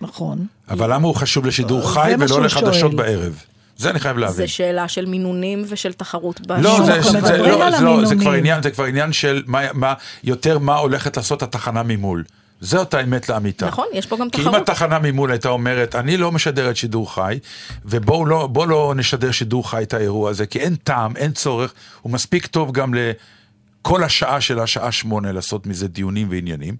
[0.00, 0.46] נכון.
[0.70, 2.94] אבל למה הוא חשוב לשידור חי ולא לחדשות שואל.
[2.96, 3.42] בערב?
[3.78, 4.36] זה אני חייב להבין.
[4.36, 6.64] זה שאלה של מינונים ושל תחרות בשוק.
[6.64, 8.16] לא, זה, זה, זה, מדברים לא, זה, לא, זה.
[8.16, 12.24] כבר עניין, זה כבר עניין של מה, מה, יותר מה הולכת לעשות התחנה ממול.
[12.60, 13.66] זאת האמת לאמיתה.
[13.66, 14.68] נכון, יש פה גם כי אם תחרות.
[14.68, 17.38] התחנה ממול הייתה אומרת, אני לא משדרת שידור חי,
[17.84, 21.72] ובואו לא, בוא לא נשדר שידור חי את האירוע הזה, כי אין טעם, אין צורך,
[22.02, 26.76] הוא מספיק טוב גם לכל השעה של השעה שמונה לעשות מזה דיונים ועניינים.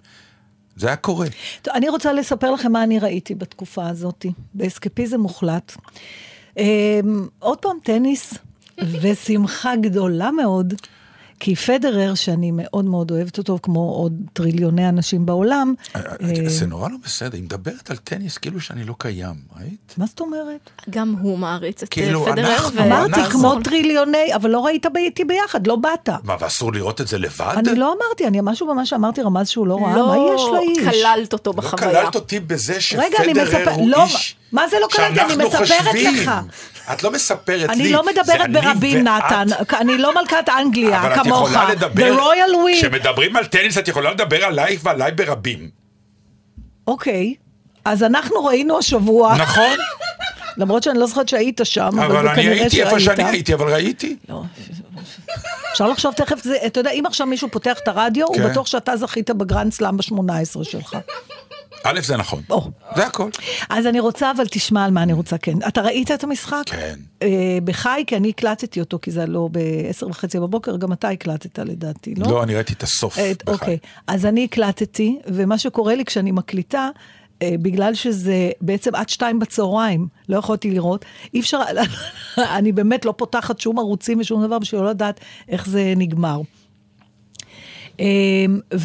[0.77, 1.27] זה היה קורה.
[1.63, 5.77] טוב, אני רוצה לספר לכם מה אני ראיתי בתקופה הזאת, באסקפיזם מוחלט.
[6.59, 8.35] אמ, עוד פעם טניס,
[9.03, 10.75] ושמחה גדולה מאוד,
[11.41, 16.01] כי פדרר, שאני מאוד מאוד אוהבת אותו, כמו עוד טריליוני אנשים בעולם, אה,
[16.47, 19.95] זה נורא לא בסדר, היא מדברת על טניס כאילו שאני לא קיים, ראית?
[19.97, 20.71] מה זאת אומרת?
[20.91, 22.69] גם הוא מעריץ את כאילו, אה, פדרר.
[22.87, 26.09] אמרתי, כמו טריליוני, אבל לא ראית איתי ביחד, לא באת.
[26.25, 27.55] מה, ואסור לראות את זה לבד?
[27.57, 30.95] אני לא אמרתי, אני משהו במה שאמרתי רמז שהוא לא ראה, לא מה יש לאיש?
[30.95, 31.91] כללת אותו לא בחוויה.
[31.91, 35.21] כללת אותי בזה רגע, אני שפדרר הוא לא, איש מה זה לא כללתי?
[35.21, 36.15] אני מספרת חושבים.
[36.15, 36.31] לך.
[36.93, 37.75] את לא מספרת לי.
[37.75, 39.09] אני לא מדברת אני ברבים.
[39.09, 39.47] נתן.
[39.81, 41.49] אני לא מלכת אנגליה, אבל את כמוך.
[41.51, 42.77] יכולה לדבר, The royal we.
[42.79, 45.71] כשמדברים על טניס את יכולה לדבר עלייך ועליי ברבים.
[46.87, 47.35] אוקיי,
[47.85, 49.77] אז אנחנו ראינו השבוע, נכון?
[50.59, 53.01] למרות שאני לא זוכרת שהיית שם, אבל אבל אני כנראה הייתי איפה.
[53.01, 54.17] שאני הייתי, אבל ראיתי.
[54.29, 54.43] לא,
[55.73, 58.51] אפשר לחשוב תכף, זה, אתה יודע, אם עכשיו מישהו פותח את הרדיו, הוא כן.
[58.51, 60.97] בטוח שאתה זכית בגרנד סלאם ב-18 שלך.
[61.85, 62.43] א', זה נכון.
[62.51, 62.71] או.
[62.97, 63.31] זה הכל.
[63.69, 65.59] אז אני רוצה, אבל תשמע על מה אני רוצה, כן.
[65.69, 66.63] אתה ראית את המשחק?
[66.67, 66.99] כן.
[67.23, 71.59] אה, בחי, כי אני הקלטתי אותו, כי זה לא ב-10 וחצי בבוקר, גם אתה הקלטת
[71.59, 72.27] לדעתי, לא?
[72.27, 73.19] לא, אני ראיתי את הסוף.
[73.19, 73.53] אה, בחי.
[73.53, 76.89] אוקיי, אז אני הקלטתי, ומה שקורה לי כשאני מקליטה,
[77.43, 81.05] אה, בגלל שזה בעצם עד שתיים בצהריים, לא יכולתי לראות,
[81.35, 81.61] אי אפשר,
[82.59, 86.41] אני באמת לא פותחת שום ערוצים ושום דבר בשביל לא לדעת איך זה נגמר.
[88.01, 88.07] אה,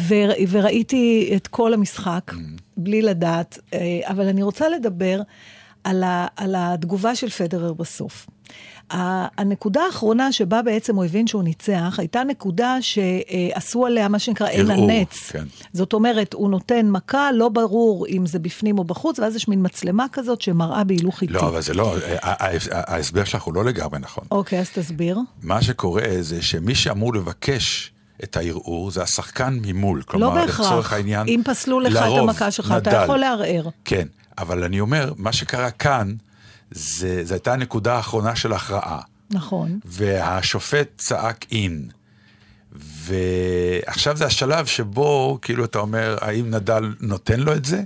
[0.08, 2.32] ור- וראיתי את כל המשחק,
[2.76, 5.20] בלי לדעת, אה, אבל אני רוצה לדבר
[5.84, 8.26] על, ה, על התגובה של פדרר בסוף.
[8.90, 14.70] הנקודה האחרונה שבה בעצם הוא הבין שהוא ניצח, הייתה נקודה שעשו עליה מה שנקרא עין
[14.70, 15.30] הנץ.
[15.30, 15.44] כן.
[15.72, 19.58] זאת אומרת, הוא נותן מכה, לא ברור אם זה בפנים או בחוץ, ואז יש מין
[19.62, 21.32] מצלמה כזאת שמראה בהילוך איטי.
[21.32, 24.24] לא, אבל זה לא, אה, ה- ה- ההסבר שלך הוא לא לגמרי נכון.
[24.30, 25.18] אוקיי, אז תסביר.
[25.42, 27.90] מה שקורה זה שמי שאמור לבקש
[28.22, 29.98] את הערעור זה השחקן ממול.
[29.98, 30.60] לא כלומר, בהכרח.
[30.60, 32.90] לצורך העניין, אם פסלו לך את המכה שלך, אתה.
[32.90, 33.68] יכול לערער.
[33.84, 34.06] כן,
[34.38, 36.14] אבל אני אומר, מה שקרה כאן,
[36.70, 39.00] זה, זו הייתה הנקודה האחרונה של הכרעה.
[39.30, 39.78] נכון.
[39.84, 41.88] והשופט צעק אין.
[42.72, 47.82] ועכשיו זה השלב שבו, כאילו, אתה אומר, האם נדל נותן לו את זה?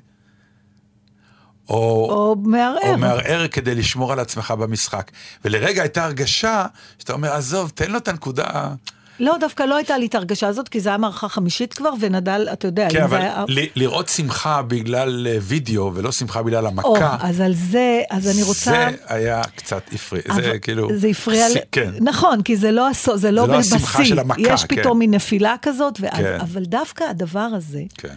[1.68, 2.92] או, או מערער.
[2.92, 5.10] או מערער כדי לשמור על עצמך במשחק.
[5.44, 6.66] ולרגע הייתה הרגשה
[6.98, 8.74] שאתה אומר, עזוב, תן לו את הנקודה.
[9.20, 12.48] לא, דווקא לא הייתה לי את ההרגשה הזאת, כי זה היה מערכה חמישית כבר, ונדל,
[12.52, 13.44] אתה יודע, כן, אבל היה...
[13.48, 18.28] ל- לראות שמחה בגלל אה, וידאו ולא שמחה בגלל או, המכה, אז על זה, אז
[18.34, 18.70] אני רוצה...
[18.70, 20.88] זה היה קצת הפריע, זה כאילו...
[20.96, 21.90] זה הפריע, ס- כן.
[22.00, 24.04] נכון, כי זה לא, הסו, זה לא, זה לא השמחה.
[24.04, 24.76] של המכה, יש כן.
[24.76, 26.38] פתאום מין נפילה כזאת, ואז, כן.
[26.40, 28.08] אבל דווקא הדבר הזה כן.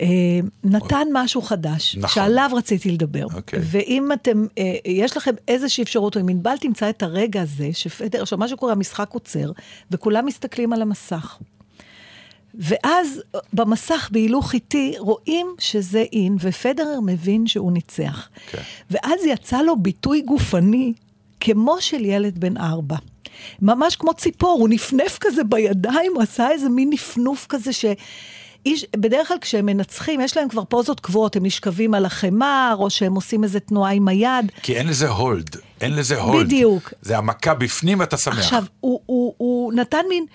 [0.00, 0.06] אה,
[0.64, 2.14] נתן משהו חדש, נכון.
[2.14, 3.24] שעליו רציתי לדבר.
[3.34, 3.58] אוקיי.
[3.62, 8.22] ואם אתם, אה, יש לכם איזושהי אפשרות, או אם ענבל תמצא את הרגע הזה, שפדר,
[8.22, 9.52] עכשיו מה שקורה, המשחק עוצר,
[9.90, 11.38] וכולם מסתכלים על המסך.
[12.54, 13.22] ואז
[13.52, 18.28] במסך בהילוך איטי רואים שזה אין, ופדרר מבין שהוא ניצח.
[18.50, 18.62] כן.
[18.90, 20.92] ואז יצא לו ביטוי גופני
[21.40, 22.96] כמו של ילד בן ארבע.
[23.62, 27.84] ממש כמו ציפור, הוא נפנף כזה בידיים, הוא עשה איזה מין נפנוף כזה ש...
[28.66, 32.90] איש, בדרך כלל כשהם מנצחים, יש להם כבר פוזות קבועות, הם נשכבים על החמר, או
[32.90, 34.52] שהם עושים איזה תנועה עם היד.
[34.62, 36.46] כי אין לזה הולד, אין לזה הולד.
[36.46, 36.92] בדיוק.
[37.02, 38.38] זה המכה בפנים ואתה שמח.
[38.38, 40.26] עכשיו, הוא, הוא, הוא נתן מין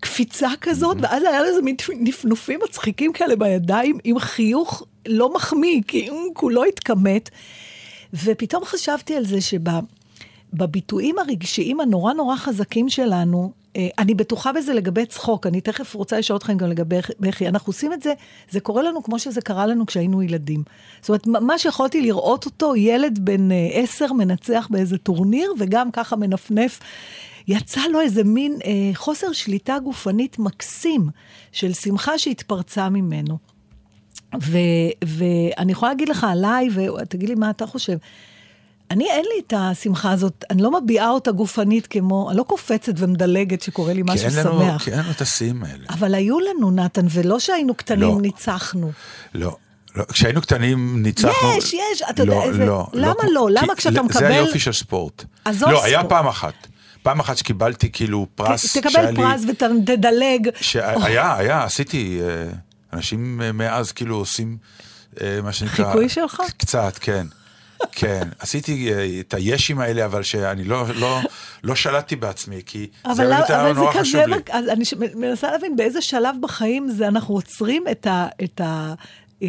[0.00, 5.80] קפיצה כזאת, ואז היה לו איזה מין נפנופים מצחיקים כאלה בידיים, עם חיוך לא מחמיא,
[5.88, 7.30] כי הוא כולו התכמת.
[8.24, 9.38] ופתאום חשבתי על זה
[10.52, 13.59] שבביטויים הרגשיים הנורא נורא חזקים שלנו,
[13.98, 17.48] אני בטוחה בזה לגבי צחוק, אני תכף רוצה לשאול אתכם גם לגבי בכי.
[17.48, 18.12] אנחנו עושים את זה,
[18.50, 20.62] זה קורה לנו כמו שזה קרה לנו כשהיינו ילדים.
[21.00, 26.16] זאת אומרת, מה שיכולתי לראות אותו, ילד בן אה, עשר מנצח באיזה טורניר, וגם ככה
[26.16, 26.80] מנפנף.
[27.48, 31.08] יצא לו איזה מין אה, חוסר שליטה גופנית מקסים
[31.52, 33.38] של שמחה שהתפרצה ממנו.
[35.04, 37.96] ואני יכולה להגיד לך עליי, ותגיד לי מה אתה חושב.
[38.90, 42.92] אני, אין לי את השמחה הזאת, אני לא מביעה אותה גופנית כמו, אני לא קופצת
[42.96, 44.84] ומדלגת שקורה לי כי משהו לנו, שמח.
[44.84, 45.84] כי אין לנו את השיאים האלה.
[45.90, 48.20] אבל היו לנו, נתן, ולא שהיינו קטנים, לא.
[48.20, 48.90] ניצחנו.
[49.34, 49.56] לא.
[49.96, 51.48] לא, כשהיינו קטנים ניצחנו...
[51.58, 53.48] יש, יש, אתה יודע, איזה- למה לא?
[53.48, 55.24] כי למה כשאתה זה מקבל- היופי של ספורט.
[55.44, 56.12] עזוב לא, היה ספורט.
[56.12, 56.54] פעם אחת.
[57.02, 58.76] פעם אחת שקיבלתי כאילו פרס.
[58.76, 60.48] תקבל פרס ותדלג.
[60.60, 62.50] שהיה, היה, עשיתי, אה,
[62.92, 64.56] אנשים אה, מאז כאילו עושים
[65.20, 65.86] אה, מה שנקרא...
[65.86, 66.42] חיקוי שלך?
[66.58, 67.26] קצת, כן.
[67.92, 71.18] כן, עשיתי אה, את הישים האלה, אבל שאני לא, לא,
[71.64, 74.36] לא שלטתי בעצמי, כי זה באמת היה אבל נורא חשוב לי.
[74.50, 78.94] אז אני מנסה להבין באיזה שלב בחיים זה אנחנו עוצרים את, ה, את, ה,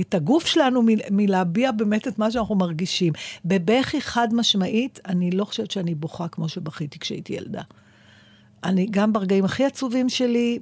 [0.01, 3.13] את הגוף שלנו מלהביע באמת את מה שאנחנו מרגישים.
[3.45, 7.61] בבכי חד משמעית, אני לא חושבת שאני בוכה כמו שבכיתי כשהייתי ילדה.
[8.63, 10.59] אני, גם ברגעים הכי עצובים שלי,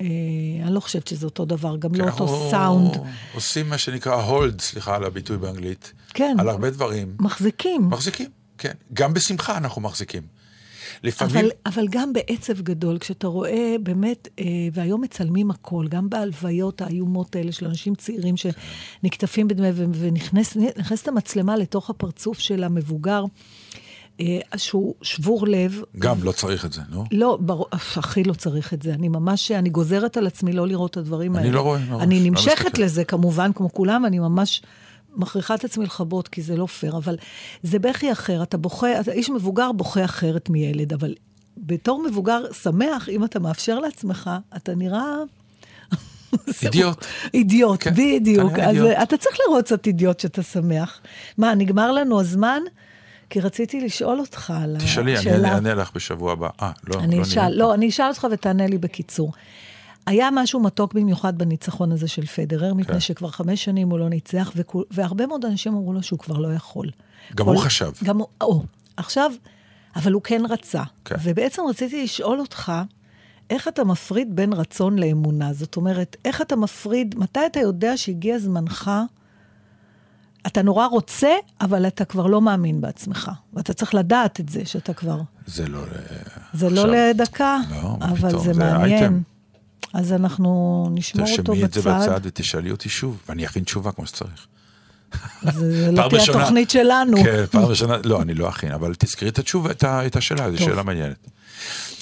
[0.00, 2.96] אני לא חושבת שזה אותו דבר, גם לא כי אותו אנחנו סאונד.
[3.34, 5.92] עושים מה שנקרא הולד, סליחה על הביטוי באנגלית.
[6.14, 6.36] כן.
[6.38, 7.16] על הרבה דברים.
[7.20, 7.88] מחזיקים.
[7.90, 8.72] מחזיקים, כן.
[8.92, 10.22] גם בשמחה אנחנו מחזיקים.
[11.02, 11.36] לפעמים...
[11.36, 17.36] אבל, אבל גם בעצב גדול, כשאתה רואה באמת, אה, והיום מצלמים הכל, גם בהלוויות האיומות
[17.36, 23.26] האלה של אנשים צעירים שנקטפים בדמי, ונכנסת המצלמה לתוך הפרצוף של המבוגר, אה,
[24.56, 25.82] שהוא שבור לב.
[25.98, 27.04] גם לא צריך את זה, נו.
[27.12, 28.94] לא, ברור, הכי לא צריך את זה.
[28.94, 31.54] אני ממש, אני גוזרת על עצמי לא לראות את הדברים אני האלה.
[31.56, 32.78] לא רואה מראש, אני לא נמשכת.
[32.78, 34.62] לזה, כמובן, כמו כולם, אני ממש
[35.16, 37.16] מכריחה את עצמי לכבות, כי זה לא פייר, אבל
[37.62, 38.42] זה בכי אחר.
[38.42, 41.14] אתה בוכה, אתה איש מבוגר בוכה אחרת מילד, אבל
[41.56, 45.04] בתור מבוגר שמח, אם אתה מאפשר לעצמך, אתה נראה...
[46.62, 47.04] אידיוט.
[47.34, 48.52] אידיוט, כן, בדיוק.
[48.52, 48.86] אז אידיוט.
[48.86, 51.00] אה, אתה צריך לראות קצת אידיוט שאתה שמח.
[51.38, 52.62] מה, נגמר לנו הזמן?
[53.30, 55.52] כי רציתי לשאול אותך על תשאלי, אני השאלה.
[55.54, 56.48] אענה לך בשבוע הבא.
[56.62, 57.54] אה, לא, אני לא אשאל.
[57.54, 59.32] לא, אני אשאל אותך ותענה לי בקיצור.
[60.06, 63.00] היה משהו מתוק במיוחד בניצחון הזה של פדרר, מפני כן.
[63.00, 66.54] שכבר חמש שנים הוא לא ניצח, וכול, והרבה מאוד אנשים אמרו לו שהוא כבר לא
[66.54, 66.90] יכול.
[67.34, 67.90] גם כל- הוא חשב.
[68.04, 68.62] גם הוא, או,
[68.96, 69.32] עכשיו,
[69.96, 70.82] אבל הוא כן רצה.
[71.04, 71.14] כן.
[71.22, 72.72] ובעצם רציתי לשאול אותך,
[73.50, 75.52] איך אתה מפריד בין רצון לאמונה?
[75.52, 78.90] זאת אומרת, איך אתה מפריד, מתי אתה יודע שהגיע זמנך,
[80.46, 81.28] אתה נורא רוצה,
[81.60, 83.30] אבל אתה כבר לא מאמין בעצמך.
[83.54, 85.20] ואתה צריך לדעת את זה, שאתה כבר...
[85.46, 85.80] זה לא...
[86.54, 86.94] זה לא עכשיו.
[87.10, 89.02] לדקה, לא, אבל פתאום, זה זה מעניין.
[89.02, 89.20] אייטם.
[89.94, 92.20] אז אנחנו נשמור אותו תרשמי את זה בצד בצד.
[92.22, 94.46] ותשאלי אותי שוב, ואני אכין תשובה כמו שצריך.
[95.42, 97.16] זה לא תהיה ראשונה- התוכנית שלנו.
[97.24, 100.58] כן, פעם ראשונה, לא, אני לא אכין, אבל תזכרי את התשובה, את את השאלה, זו.
[100.58, 101.16] שאלה מעניינת.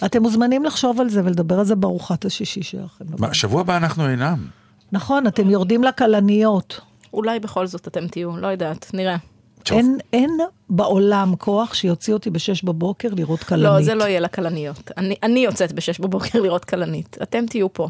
[0.04, 3.04] אתם מוזמנים לחשוב על זה ולדבר על זה בארוחת השישי שלכם.
[3.18, 4.46] מה, שבוע הבא אנחנו אינם.
[4.92, 6.80] נכון, אתם יורדים לכלניות.
[7.14, 9.16] אולי בכל זאת אתם תהיו, לא יודעת, נראה.
[9.70, 10.30] אין, אין
[10.70, 13.64] בעולם כוח שיוציא אותי בשש בבוקר לראות כלנית.
[13.64, 14.90] לא, זה לא יהיה לכלניות.
[14.96, 17.16] אני, אני יוצאת בשש בבוקר לראות כלנית.
[17.22, 17.88] אתם תהיו פה.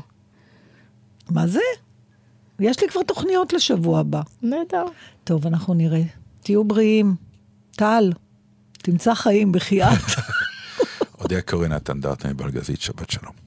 [1.30, 1.60] מה זה?
[2.60, 4.20] יש לי כבר תוכניות לשבוע הבא.
[4.42, 4.84] נהדר.
[5.24, 6.02] טוב, אנחנו נראה.
[6.42, 7.14] תהיו בריאים.
[7.76, 8.12] טל,
[8.72, 9.98] תמצא חיים בחייאת.
[11.20, 13.43] אודיה קורן נתן דארטה מבלגזית, שבת שלום.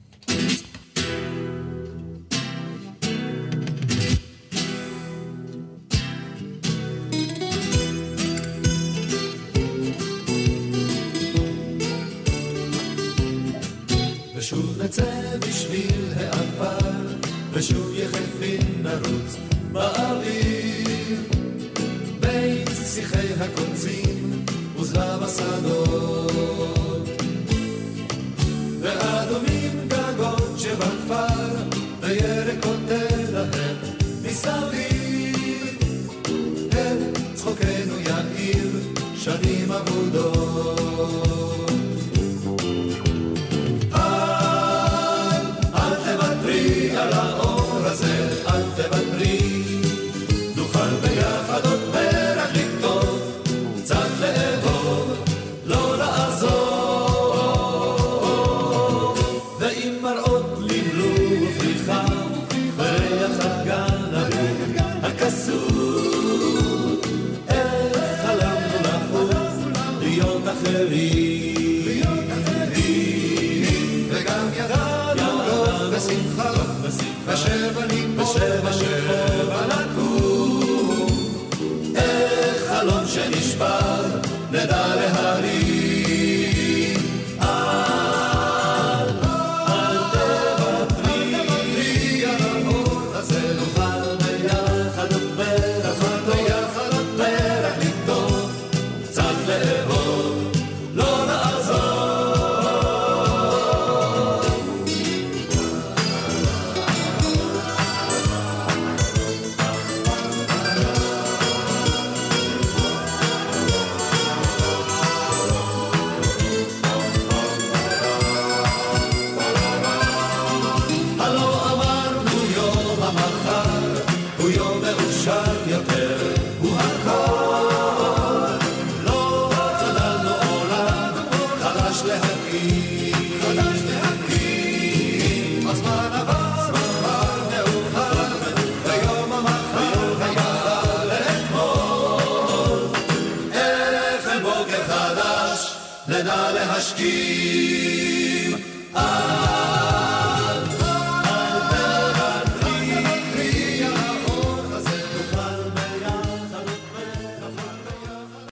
[17.58, 19.36] ושוב יחפים נרוץ
[19.72, 21.20] באוויר.
[22.20, 24.44] בין שיחי הקונצים
[24.80, 27.08] וזהב השדות.
[28.80, 31.54] ואדומים גגות שבכפר,
[32.00, 33.76] וירקות תלהב
[34.22, 35.78] מסביב.
[36.68, 38.70] את צחוקנו יאיר
[39.16, 41.37] שנים אבודות.